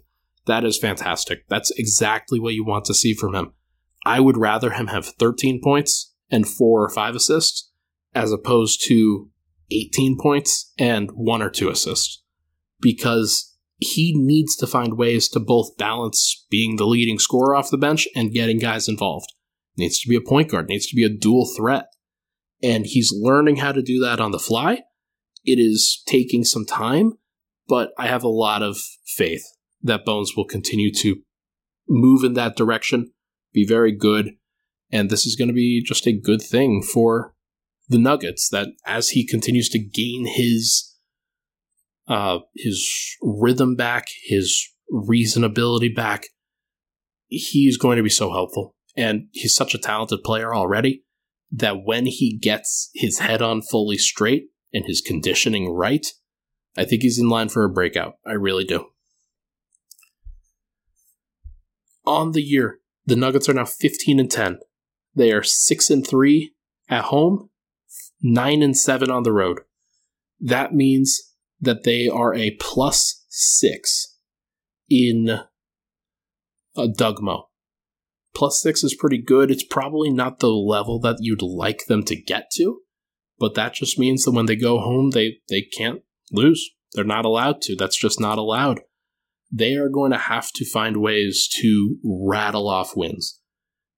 That 0.46 0.64
is 0.64 0.78
fantastic. 0.78 1.46
That's 1.48 1.70
exactly 1.76 2.40
what 2.40 2.54
you 2.54 2.64
want 2.64 2.84
to 2.86 2.94
see 2.94 3.12
from 3.12 3.34
him. 3.34 3.52
I 4.04 4.20
would 4.20 4.36
rather 4.36 4.70
him 4.70 4.86
have 4.86 5.06
13 5.06 5.60
points 5.62 6.14
and 6.30 6.48
four 6.48 6.82
or 6.82 6.88
five 6.88 7.14
assists 7.14 7.70
as 8.14 8.32
opposed 8.32 8.82
to 8.86 9.28
18 9.70 10.16
points 10.18 10.72
and 10.78 11.10
one 11.12 11.42
or 11.42 11.50
two 11.50 11.68
assists 11.68 12.22
because 12.80 13.54
he 13.78 14.12
needs 14.16 14.56
to 14.56 14.66
find 14.66 14.98
ways 14.98 15.28
to 15.28 15.40
both 15.40 15.76
balance 15.76 16.44
being 16.50 16.76
the 16.76 16.86
leading 16.86 17.18
scorer 17.18 17.54
off 17.54 17.70
the 17.70 17.78
bench 17.78 18.08
and 18.14 18.32
getting 18.32 18.58
guys 18.58 18.88
involved. 18.88 19.32
Needs 19.76 20.00
to 20.00 20.08
be 20.08 20.16
a 20.16 20.20
point 20.20 20.50
guard, 20.50 20.68
needs 20.68 20.86
to 20.88 20.96
be 20.96 21.04
a 21.04 21.08
dual 21.08 21.48
threat. 21.56 21.86
And 22.60 22.86
he's 22.86 23.12
learning 23.16 23.56
how 23.56 23.70
to 23.70 23.82
do 23.82 24.00
that 24.00 24.20
on 24.20 24.32
the 24.32 24.38
fly. 24.40 24.82
It 25.44 25.60
is 25.60 26.02
taking 26.06 26.44
some 26.44 26.66
time, 26.66 27.12
but 27.68 27.90
I 27.96 28.08
have 28.08 28.24
a 28.24 28.28
lot 28.28 28.62
of 28.62 28.78
faith 29.06 29.44
that 29.80 30.04
Bones 30.04 30.32
will 30.36 30.44
continue 30.44 30.92
to 30.94 31.22
move 31.88 32.24
in 32.24 32.34
that 32.34 32.56
direction, 32.56 33.12
be 33.52 33.64
very 33.64 33.92
good, 33.92 34.32
and 34.90 35.08
this 35.08 35.24
is 35.24 35.36
going 35.36 35.48
to 35.48 35.54
be 35.54 35.82
just 35.82 36.06
a 36.06 36.12
good 36.12 36.42
thing 36.42 36.82
for 36.82 37.34
the 37.88 37.98
Nuggets 37.98 38.48
that 38.50 38.68
as 38.84 39.10
he 39.10 39.26
continues 39.26 39.68
to 39.70 39.78
gain 39.78 40.26
his 40.26 40.96
uh, 42.08 42.38
his 42.56 43.16
rhythm 43.22 43.76
back, 43.76 44.06
his 44.24 44.66
reasonability 44.92 45.94
back, 45.94 46.26
he's 47.26 47.76
going 47.76 47.98
to 47.98 48.02
be 48.02 48.08
so 48.08 48.30
helpful. 48.30 48.74
And 48.96 49.28
he's 49.32 49.54
such 49.54 49.74
a 49.74 49.78
talented 49.78 50.24
player 50.24 50.54
already 50.54 51.04
that 51.52 51.84
when 51.84 52.06
he 52.06 52.36
gets 52.36 52.90
his 52.94 53.20
head 53.20 53.40
on 53.40 53.62
fully 53.62 53.96
straight 53.96 54.46
and 54.72 54.84
his 54.86 55.00
conditioning 55.00 55.70
right, 55.70 56.06
I 56.76 56.84
think 56.84 57.02
he's 57.02 57.18
in 57.18 57.28
line 57.28 57.48
for 57.48 57.64
a 57.64 57.70
breakout. 57.70 58.14
I 58.26 58.32
really 58.32 58.64
do. 58.64 58.86
On 62.04 62.32
the 62.32 62.42
year, 62.42 62.78
the 63.04 63.16
Nuggets 63.16 63.48
are 63.48 63.54
now 63.54 63.64
15 63.64 64.18
and 64.18 64.30
10. 64.30 64.58
They 65.14 65.32
are 65.32 65.42
6 65.42 65.90
and 65.90 66.06
3 66.06 66.52
at 66.88 67.04
home, 67.04 67.50
9 68.22 68.62
and 68.62 68.76
7 68.76 69.10
on 69.10 69.22
the 69.22 69.32
road. 69.32 69.60
That 70.40 70.72
means 70.72 71.27
that 71.60 71.84
they 71.84 72.08
are 72.08 72.34
a 72.34 72.56
plus 72.60 73.24
6 73.28 74.16
in 74.88 75.28
a 76.76 76.88
Dugmo. 76.88 77.44
Plus 78.34 78.62
6 78.62 78.84
is 78.84 78.94
pretty 78.94 79.18
good. 79.18 79.50
It's 79.50 79.64
probably 79.64 80.10
not 80.10 80.38
the 80.38 80.48
level 80.48 81.00
that 81.00 81.16
you'd 81.20 81.42
like 81.42 81.86
them 81.86 82.04
to 82.04 82.16
get 82.16 82.50
to, 82.54 82.80
but 83.38 83.54
that 83.54 83.74
just 83.74 83.98
means 83.98 84.24
that 84.24 84.32
when 84.32 84.46
they 84.46 84.56
go 84.56 84.78
home, 84.78 85.10
they, 85.10 85.38
they 85.48 85.62
can't 85.62 86.02
lose. 86.30 86.70
They're 86.92 87.04
not 87.04 87.24
allowed 87.24 87.60
to. 87.62 87.76
That's 87.76 87.98
just 87.98 88.20
not 88.20 88.38
allowed. 88.38 88.80
They 89.50 89.74
are 89.74 89.88
going 89.88 90.12
to 90.12 90.18
have 90.18 90.52
to 90.52 90.64
find 90.64 90.98
ways 90.98 91.48
to 91.60 91.96
rattle 92.04 92.68
off 92.68 92.96
wins. 92.96 93.40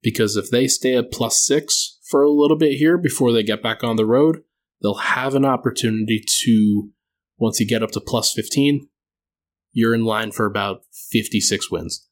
Because 0.02 0.36
if 0.36 0.50
they 0.50 0.66
stay 0.66 0.96
at 0.96 1.12
plus 1.12 1.44
six 1.44 1.98
for 2.08 2.22
a 2.22 2.30
little 2.30 2.56
bit 2.56 2.78
here 2.78 2.96
before 2.96 3.32
they 3.32 3.42
get 3.42 3.62
back 3.62 3.84
on 3.84 3.96
the 3.96 4.06
road, 4.06 4.38
they'll 4.80 4.94
have 4.94 5.34
an 5.34 5.44
opportunity 5.44 6.24
to, 6.44 6.90
once 7.40 7.58
you 7.58 7.66
get 7.66 7.82
up 7.82 7.90
to 7.92 8.00
plus 8.00 8.32
15, 8.32 8.88
you're 9.72 9.94
in 9.94 10.04
line 10.04 10.30
for 10.30 10.46
about 10.46 10.82
56 11.10 11.70
wins. 11.70 12.06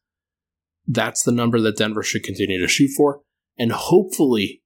That's 0.86 1.22
the 1.22 1.32
number 1.32 1.60
that 1.60 1.76
Denver 1.76 2.02
should 2.02 2.22
continue 2.22 2.60
to 2.60 2.68
shoot 2.68 2.90
for. 2.96 3.20
And 3.58 3.72
hopefully, 3.72 4.62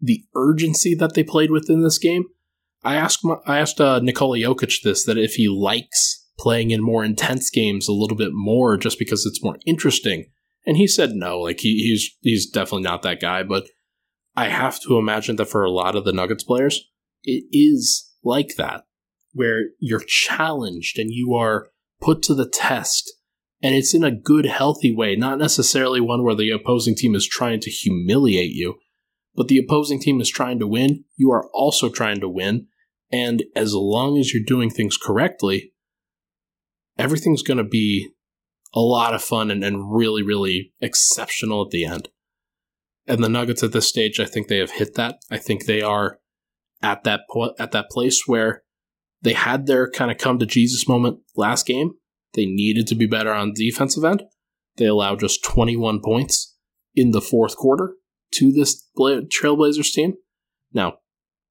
the 0.00 0.24
urgency 0.34 0.94
that 0.96 1.14
they 1.14 1.22
played 1.22 1.50
with 1.50 1.70
in 1.70 1.82
this 1.82 1.98
game 1.98 2.24
I 2.82 2.96
asked 2.96 3.24
my, 3.24 3.36
I 3.46 3.58
asked 3.58 3.80
uh, 3.80 4.00
Nikola 4.00 4.38
Jokic 4.38 4.82
this 4.82 5.04
that 5.04 5.18
if 5.18 5.34
he 5.34 5.48
likes 5.48 6.26
playing 6.38 6.70
in 6.70 6.82
more 6.82 7.04
intense 7.04 7.50
games 7.50 7.88
a 7.88 7.92
little 7.92 8.16
bit 8.16 8.30
more 8.32 8.76
just 8.76 8.98
because 8.98 9.26
it's 9.26 9.44
more 9.44 9.58
interesting, 9.66 10.30
and 10.66 10.76
he 10.76 10.86
said 10.86 11.12
no. 11.12 11.40
Like 11.40 11.60
he, 11.60 11.82
he's 11.82 12.16
he's 12.20 12.48
definitely 12.48 12.82
not 12.82 13.02
that 13.02 13.20
guy. 13.20 13.42
But 13.42 13.66
I 14.34 14.48
have 14.48 14.80
to 14.82 14.96
imagine 14.96 15.36
that 15.36 15.46
for 15.46 15.62
a 15.62 15.70
lot 15.70 15.94
of 15.94 16.04
the 16.04 16.12
Nuggets 16.12 16.44
players, 16.44 16.88
it 17.22 17.44
is 17.52 18.10
like 18.24 18.56
that, 18.56 18.84
where 19.32 19.70
you're 19.78 20.04
challenged 20.06 20.98
and 20.98 21.10
you 21.10 21.34
are 21.34 21.68
put 22.00 22.22
to 22.22 22.34
the 22.34 22.48
test. 22.48 23.12
And 23.62 23.74
it's 23.74 23.94
in 23.94 24.04
a 24.04 24.10
good, 24.10 24.46
healthy 24.46 24.94
way, 24.94 25.16
not 25.16 25.38
necessarily 25.38 26.00
one 26.00 26.24
where 26.24 26.34
the 26.34 26.50
opposing 26.50 26.94
team 26.94 27.14
is 27.14 27.28
trying 27.28 27.60
to 27.60 27.70
humiliate 27.70 28.52
you, 28.52 28.76
but 29.34 29.48
the 29.48 29.58
opposing 29.58 30.00
team 30.00 30.20
is 30.20 30.30
trying 30.30 30.58
to 30.58 30.66
win. 30.66 31.04
You 31.16 31.30
are 31.30 31.46
also 31.52 31.90
trying 31.90 32.20
to 32.20 32.28
win. 32.28 32.68
And 33.12 33.44
as 33.54 33.74
long 33.74 34.18
as 34.18 34.32
you're 34.32 34.42
doing 34.44 34.70
things 34.70 34.96
correctly, 34.96 35.72
everything's 36.96 37.42
going 37.42 37.58
to 37.58 37.64
be 37.64 38.10
a 38.72 38.80
lot 38.80 39.14
of 39.14 39.22
fun 39.22 39.50
and, 39.50 39.64
and 39.64 39.94
really, 39.94 40.22
really 40.22 40.72
exceptional 40.80 41.64
at 41.64 41.70
the 41.70 41.84
end. 41.84 42.08
And 43.06 43.22
the 43.22 43.28
Nuggets 43.28 43.62
at 43.62 43.72
this 43.72 43.88
stage, 43.88 44.20
I 44.20 44.24
think 44.24 44.48
they 44.48 44.58
have 44.58 44.72
hit 44.72 44.94
that. 44.94 45.16
I 45.30 45.36
think 45.36 45.66
they 45.66 45.82
are 45.82 46.18
at 46.82 47.04
that 47.04 47.22
point, 47.28 47.52
at 47.58 47.72
that 47.72 47.90
place 47.90 48.22
where 48.26 48.62
they 49.22 49.32
had 49.32 49.66
their 49.66 49.90
kind 49.90 50.10
of 50.10 50.18
come 50.18 50.38
to 50.38 50.46
Jesus 50.46 50.88
moment 50.88 51.18
last 51.36 51.66
game. 51.66 51.92
They 52.34 52.46
needed 52.46 52.86
to 52.88 52.94
be 52.94 53.06
better 53.06 53.32
on 53.32 53.52
defensive 53.54 54.04
end. 54.04 54.22
They 54.76 54.86
allowed 54.86 55.20
just 55.20 55.44
21 55.44 56.00
points 56.00 56.56
in 56.94 57.10
the 57.10 57.20
fourth 57.20 57.56
quarter 57.56 57.94
to 58.34 58.52
this 58.52 58.88
Trailblazers 58.98 59.92
team. 59.92 60.14
Now, 60.72 60.98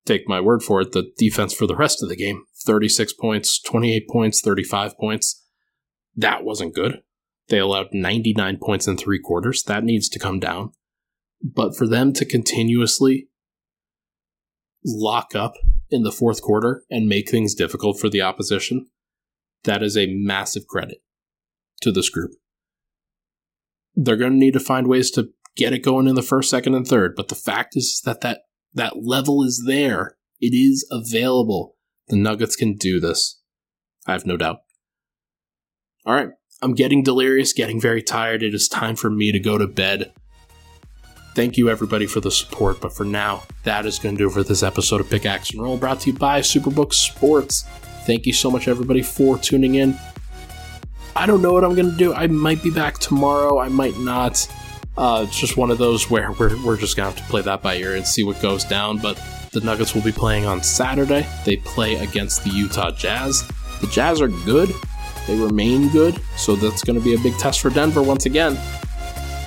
take 0.06 0.28
my 0.28 0.40
word 0.40 0.64
for 0.64 0.82
it, 0.82 0.94
the 0.94 1.12
defense 1.18 1.54
for 1.54 1.68
the 1.68 1.76
rest 1.76 2.02
of 2.02 2.10
the 2.10 2.16
game 2.16 2.44
36 2.66 3.14
points, 3.14 3.62
28 3.62 4.08
points, 4.10 4.42
35 4.42 4.98
points. 4.98 5.46
That 6.16 6.44
wasn't 6.44 6.76
good. 6.76 7.02
They 7.50 7.60
allowed 7.60 7.88
99 7.94 8.58
points 8.62 8.88
in 8.88 8.98
three 8.98 9.20
quarters. 9.20 9.64
That 9.64 9.84
needs 9.84 10.10
to 10.10 10.20
come 10.20 10.40
down. 10.40 10.72
But 11.42 11.76
for 11.76 11.88
them 11.88 12.14
to 12.14 12.26
continuously 12.26 13.30
lock 14.86 15.36
up 15.36 15.54
in 15.92 16.04
the 16.04 16.12
fourth 16.12 16.42
quarter 16.42 16.84
and 16.90 17.08
make 17.08 17.30
things 17.30 17.56
difficult 17.56 18.00
for 18.00 18.10
the 18.10 18.22
opposition, 18.22 18.88
that 19.64 19.84
is 19.84 19.98
a 19.98 20.08
massive 20.08 20.68
credit 20.68 21.00
to 21.82 21.92
this 21.92 22.10
group. 22.10 22.32
They're 23.96 24.18
going 24.18 24.34
to 24.34 24.38
need 24.38 24.54
to 24.54 24.60
find 24.60 24.88
ways 24.88 25.12
to 25.12 25.30
get 25.56 25.74
it 25.74 25.84
going 25.84 26.08
in 26.08 26.16
the 26.16 26.22
first, 26.22 26.50
second, 26.50 26.76
and 26.76 26.88
third. 26.88 27.16
But 27.16 27.28
the 27.28 27.36
fact 27.36 27.76
is 27.76 28.02
that 28.06 28.22
that 28.22 28.42
that 28.74 29.04
level 29.04 29.44
is 29.44 29.64
there. 29.66 30.18
It 30.40 30.54
is 30.54 30.88
available. 30.92 31.76
The 32.08 32.16
Nuggets 32.16 32.56
can 32.56 32.76
do 32.76 33.00
this. 33.00 33.42
I 34.08 34.14
have 34.14 34.26
no 34.26 34.38
doubt. 34.38 34.58
All 36.06 36.14
right. 36.14 36.30
I'm 36.62 36.74
getting 36.74 37.04
delirious, 37.04 37.54
getting 37.54 37.80
very 37.80 38.02
tired. 38.02 38.44
It 38.44 38.54
is 38.54 38.68
time 38.68 38.96
for 38.96 39.10
me 39.10 39.32
to 39.32 39.40
go 39.40 39.58
to 39.58 39.68
bed. 39.68 40.14
Thank 41.36 41.58
you, 41.58 41.70
everybody, 41.70 42.06
for 42.06 42.20
the 42.20 42.32
support. 42.32 42.82
But 42.82 42.94
for 42.94 43.06
now, 43.06 43.44
that 43.64 43.86
is 43.86 44.00
going 44.00 44.16
to 44.16 44.20
do 44.20 44.30
it 44.30 44.34
for 44.34 44.44
this 44.44 44.64
episode 44.64 45.00
of 45.00 45.10
Pickaxe 45.10 45.52
and 45.52 45.62
Roll, 45.62 45.78
brought 45.78 46.02
to 46.02 46.12
you 46.12 46.18
by 46.18 46.42
Superbook 46.42 46.94
Sports. 46.94 47.64
Thank 48.06 48.26
you 48.26 48.34
so 48.34 48.50
much, 48.50 48.68
everybody, 48.68 49.02
for 49.02 49.38
tuning 49.38 49.76
in. 49.76 49.98
I 51.16 51.26
don't 51.26 51.42
know 51.42 51.54
what 51.54 51.64
I'm 51.64 51.76
going 51.76 51.92
to 51.92 51.98
do. 51.98 52.14
I 52.14 52.28
might 52.28 52.64
be 52.64 52.72
back 52.72 52.98
tomorrow. 52.98 53.60
I 53.60 53.70
might 53.70 53.98
not. 53.98 54.48
Uh, 54.98 55.26
it's 55.28 55.40
just 55.40 55.58
one 55.58 55.72
of 55.72 55.78
those 55.78 56.10
where 56.10 56.32
we're, 56.34 56.62
we're 56.66 56.78
just 56.78 56.98
going 56.98 57.12
to 57.12 57.16
have 57.16 57.26
to 57.26 57.32
play 57.32 57.42
that 57.42 57.62
by 57.62 57.76
ear 57.76 57.96
and 57.96 58.06
see 58.06 58.24
what 58.24 58.42
goes 58.42 58.64
down. 58.64 58.98
But 58.98 59.22
the 59.52 59.62
Nuggets 59.62 59.96
will 59.96 60.02
be 60.02 60.12
playing 60.12 60.46
on 60.46 60.62
Saturday. 60.62 61.28
They 61.46 61.58
play 61.58 61.96
against 61.96 62.44
the 62.44 62.50
Utah 62.50 62.92
Jazz. 62.92 63.48
The 63.82 63.88
Jazz 63.88 64.22
are 64.22 64.28
good, 64.28 64.70
they 65.28 65.38
remain 65.38 65.90
good, 65.90 66.20
so 66.36 66.56
that's 66.56 66.84
going 66.84 66.98
to 66.98 67.04
be 67.04 67.14
a 67.14 67.20
big 67.20 67.38
test 67.38 67.62
for 67.62 67.70
Denver 67.70 68.02
once 68.02 68.26
again. 68.26 68.58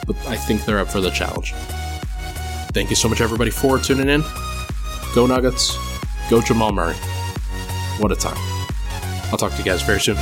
But 0.07 0.17
I 0.27 0.37
think 0.37 0.65
they're 0.65 0.79
up 0.79 0.89
for 0.89 1.01
the 1.01 1.11
challenge. 1.11 1.53
Thank 2.73 2.91
you 2.91 2.97
so 2.97 3.09
much, 3.09 3.21
everybody, 3.21 3.51
for 3.51 3.79
tuning 3.79 4.09
in. 4.09 4.23
Go 5.15 5.27
Nuggets. 5.27 5.77
Go 6.31 6.41
Jamal 6.41 6.73
Murray. 6.73 6.95
What 7.99 8.13
a 8.13 8.17
time. 8.17 8.37
I'll 9.31 9.39
talk 9.39 9.53
to 9.53 9.59
you 9.59 9.65
guys 9.65 9.83
very 9.83 10.01
soon. 10.01 10.17